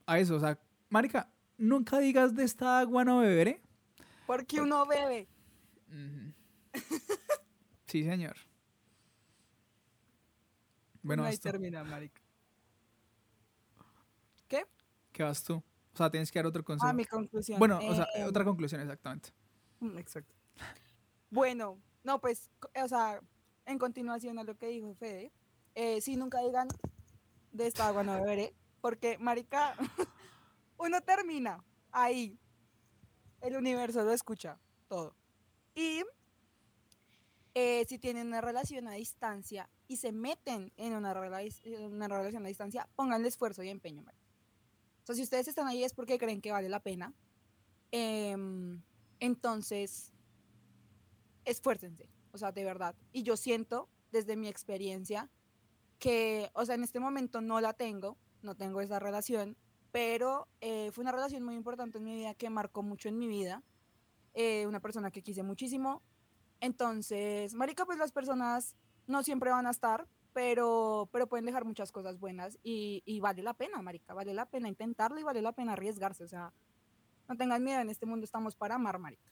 a 0.06 0.18
eso. 0.18 0.36
O 0.36 0.40
sea, 0.40 0.58
marica, 0.88 1.28
nunca 1.58 1.98
digas 1.98 2.34
de 2.34 2.44
esta 2.44 2.78
agua 2.80 3.04
no 3.04 3.18
beberé. 3.18 3.60
Porque 4.26 4.60
uno 4.60 4.86
bebe. 4.86 5.28
Sí, 7.86 8.02
señor. 8.04 8.36
Bueno, 11.02 11.24
ahí 11.24 11.36
termina, 11.38 11.84
marica. 11.84 12.20
¿Qué? 14.48 14.66
¿Qué 15.12 15.22
vas 15.22 15.42
tú? 15.44 15.56
O 15.92 15.96
sea, 15.96 16.10
tienes 16.10 16.32
que 16.32 16.38
dar 16.38 16.46
otro 16.46 16.64
consejo. 16.64 16.88
Ah, 16.88 16.92
mi 16.92 17.04
conclusión. 17.04 17.58
bueno, 17.58 17.78
o 17.82 17.94
sea, 17.94 18.08
Eh, 18.16 18.24
otra 18.24 18.44
conclusión, 18.44 18.80
exactamente. 18.80 19.30
Mm, 19.80 19.98
Exacto. 19.98 20.34
Bueno, 21.30 21.78
no, 22.02 22.20
pues, 22.20 22.50
o 22.82 22.88
sea, 22.88 23.20
en 23.66 23.78
continuación 23.78 24.38
a 24.38 24.44
lo 24.44 24.56
que 24.56 24.68
dijo 24.68 24.94
Fede, 24.94 25.32
eh, 25.74 26.00
sí, 26.00 26.16
nunca 26.16 26.40
digan 26.40 26.68
de 27.52 27.66
esta 27.66 27.88
agua 27.88 28.02
no 28.02 28.14
beberé, 28.14 28.54
porque, 28.80 29.18
marica, 29.18 29.74
uno 30.78 31.00
termina 31.00 31.64
ahí, 31.90 32.38
el 33.40 33.56
universo 33.56 34.04
lo 34.04 34.12
escucha 34.12 34.58
todo. 34.88 35.14
Y 35.74 36.02
eh, 37.54 37.84
si 37.88 37.98
tienen 37.98 38.28
una 38.28 38.40
relación 38.40 38.88
a 38.88 38.92
distancia 38.92 39.68
y 39.86 39.96
se 39.96 40.12
meten 40.12 40.72
en 40.76 40.94
una, 40.94 41.14
relación 41.14 42.44
a 42.44 42.48
distancia, 42.48 42.88
pónganle 42.96 43.28
esfuerzo 43.28 43.62
y 43.62 43.68
empeño, 43.68 44.02
marica. 44.02 44.24
O 45.02 45.06
sea, 45.06 45.14
si 45.14 45.22
ustedes 45.22 45.48
están 45.48 45.66
ahí 45.66 45.84
es 45.84 45.92
porque 45.92 46.18
creen 46.18 46.40
que 46.40 46.52
vale 46.52 46.68
la 46.68 46.80
pena. 46.80 47.12
Em, 47.92 48.82
entonces, 49.20 50.12
esfuércense, 51.44 52.08
o 52.32 52.38
sea, 52.38 52.50
de 52.52 52.64
verdad. 52.64 52.96
Y 53.12 53.22
yo 53.22 53.36
siento, 53.36 53.88
desde 54.10 54.36
mi 54.36 54.48
experiencia, 54.48 55.30
que, 55.98 56.50
o 56.54 56.64
sea, 56.64 56.74
en 56.74 56.82
este 56.82 57.00
momento 57.00 57.40
no 57.40 57.60
la 57.60 57.74
tengo, 57.74 58.16
no 58.42 58.56
tengo 58.56 58.80
esa 58.80 58.98
relación, 58.98 59.56
pero 59.94 60.48
eh, 60.60 60.90
fue 60.90 61.02
una 61.02 61.12
relación 61.12 61.44
muy 61.44 61.54
importante 61.54 61.98
en 61.98 62.04
mi 62.04 62.16
vida 62.16 62.34
que 62.34 62.50
marcó 62.50 62.82
mucho 62.82 63.08
en 63.08 63.16
mi 63.16 63.28
vida. 63.28 63.62
eh, 64.34 64.66
una 64.66 64.80
persona 64.80 65.12
que 65.12 65.22
quise 65.22 65.44
muchísimo. 65.44 66.02
Entonces, 66.58 67.54
Marica, 67.54 67.86
pues 67.86 67.96
las 67.96 68.10
personas 68.10 68.74
no 69.06 69.22
siempre 69.22 69.50
van 69.50 69.68
a 69.68 69.70
estar, 69.70 70.08
pero, 70.32 71.08
pero 71.12 71.28
pueden 71.28 71.46
dejar 71.46 71.64
muchas 71.64 71.92
cosas 71.92 72.18
buenas 72.18 72.58
y, 72.64 73.04
y 73.06 73.20
vale 73.20 73.44
la 73.44 73.54
pena, 73.54 73.80
Marica, 73.82 74.14
vale 74.14 74.34
la 74.34 74.46
pena 74.46 74.68
intentarlo 74.68 75.20
y 75.20 75.22
vale 75.22 75.40
la 75.42 75.52
pena 75.52 75.74
arriesgarse. 75.74 76.24
O 76.24 76.28
sea, 76.28 76.52
no 77.28 77.36
tengan 77.36 77.62
miedo, 77.62 77.80
en 77.80 77.88
este 77.88 78.04
mundo 78.04 78.24
estamos 78.24 78.56
para 78.56 78.74
amar, 78.74 78.98
Marica. 78.98 79.30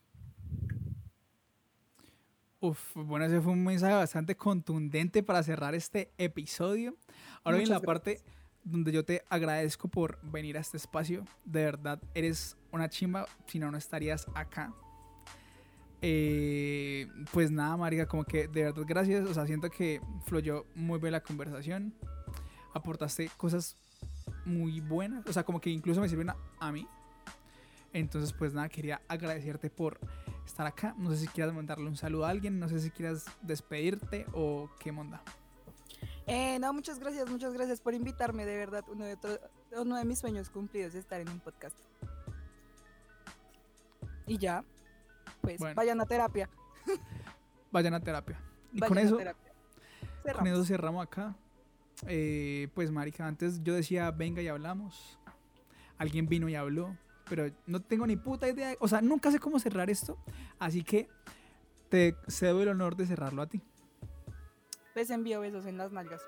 Uf, 2.61 2.95
bueno, 2.95 3.25
ese 3.25 3.41
fue 3.41 3.53
un 3.53 3.65
mensaje 3.65 3.95
bastante 3.95 4.37
contundente 4.37 5.25
para 5.25 5.43
cerrar 5.43 5.75
este 5.75 6.13
episodio. 6.19 6.97
Ahora 7.43 7.59
bien, 7.59 7.69
la 7.69 7.81
parte 7.81 8.23
donde 8.65 8.93
yo 8.93 9.05
te 9.05 9.23
agradezco 9.29 9.89
por 9.89 10.19
venir 10.23 10.57
a 10.57 10.61
este 10.61 10.77
espacio. 10.77 11.25
De 11.45 11.65
verdad, 11.65 12.01
eres 12.15 12.57
una 12.71 12.89
chimba, 12.89 13.27
si 13.47 13.59
no, 13.59 13.71
no 13.71 13.79
estarías 13.79 14.27
acá. 14.35 14.73
Eh, 16.01 17.07
pues 17.33 17.51
nada, 17.51 17.77
Marica, 17.77 18.07
como 18.07 18.25
que 18.25 18.49
de 18.49 18.65
verdad 18.65 18.83
gracias. 18.87 19.29
O 19.29 19.35
sea, 19.35 19.47
siento 19.47 19.71
que 19.71 20.01
fluyó 20.25 20.67
muy 20.75 20.99
bien 20.99 21.13
la 21.13 21.23
conversación. 21.23 21.95
Aportaste 22.75 23.31
cosas 23.37 23.77
muy 24.45 24.81
buenas. 24.81 25.27
O 25.27 25.33
sea, 25.33 25.45
como 25.45 25.61
que 25.61 25.71
incluso 25.71 26.01
me 26.01 26.09
sirven 26.09 26.31
a, 26.31 26.37
a 26.59 26.73
mí. 26.73 26.87
Entonces, 27.93 28.33
pues 28.33 28.55
nada, 28.55 28.69
quería 28.69 29.03
agradecerte 29.07 29.71
por 29.71 30.01
estar 30.47 30.67
acá. 30.67 30.95
No 30.99 31.11
sé 31.11 31.19
si 31.19 31.29
quieras 31.29 31.55
mandarle 31.55 31.87
un 31.87 31.97
saludo 31.97 32.27
a 32.27 32.31
alguien. 32.31 32.59
No 32.59 32.69
sé 32.69 32.81
si 32.81 32.91
quieras 32.91 33.27
despedirte 33.43 34.27
o 34.33 34.71
qué 34.81 34.91
monda. 34.91 35.23
Eh, 36.27 36.59
no, 36.61 36.73
muchas 36.73 36.99
gracias, 36.99 37.29
muchas 37.29 37.53
gracias 37.53 37.81
por 37.81 37.95
invitarme, 37.95 38.45
de 38.47 38.57
verdad. 38.57 38.85
Uno 38.89 39.05
de, 39.05 39.15
otro- 39.15 39.39
uno 39.77 39.97
de 39.97 40.05
mis 40.05 40.19
sueños 40.19 40.51
cumplidos 40.51 40.91
es 40.95 41.01
estar 41.01 41.21
en 41.21 41.29
un 41.29 41.41
podcast. 41.41 41.77
Y 44.27 44.39
ya, 44.39 44.65
pues 45.41 45.59
Bueno. 45.59 45.75
vayan 45.75 46.01
a 46.01 46.07
terapia. 46.07 46.49
Vayan 47.73 47.95
a 47.95 48.01
terapia. 48.01 48.41
Y 48.73 48.81
vayan 48.81 48.89
con 48.89 48.99
eso, 49.05 49.17
terapia. 49.17 49.53
con 50.37 50.47
eso 50.47 50.65
cerramos 50.65 51.05
acá. 51.05 51.35
Eh, 52.07 52.69
pues, 52.75 52.91
Marica, 52.91 53.27
antes 53.27 53.63
yo 53.63 53.75
decía, 53.75 54.11
venga 54.11 54.41
y 54.43 54.49
hablamos. 54.49 55.19
Alguien 55.99 56.29
vino 56.29 56.49
y 56.49 56.55
habló. 56.55 56.97
Pero 57.29 57.51
no 57.67 57.81
tengo 57.81 58.07
ni 58.07 58.17
puta 58.17 58.49
idea. 58.49 58.75
O 58.81 58.89
sea, 58.89 59.01
nunca 59.01 59.31
sé 59.31 59.39
cómo 59.39 59.59
cerrar 59.59 59.91
esto. 59.91 60.19
Así 60.59 60.83
que 60.85 61.09
te 61.89 62.17
cedo 62.29 62.63
el 62.63 62.69
honor 62.69 62.97
de 62.97 63.07
cerrarlo 63.07 63.43
a 63.43 63.47
ti. 63.47 63.63
Les 64.95 65.11
envío 65.11 65.41
besos 65.41 65.67
en 65.67 65.79
las 65.79 65.91
nalgas. 65.93 66.23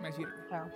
Me 0.00 0.12
sirve. 0.12 0.32
Chao. 0.48 0.70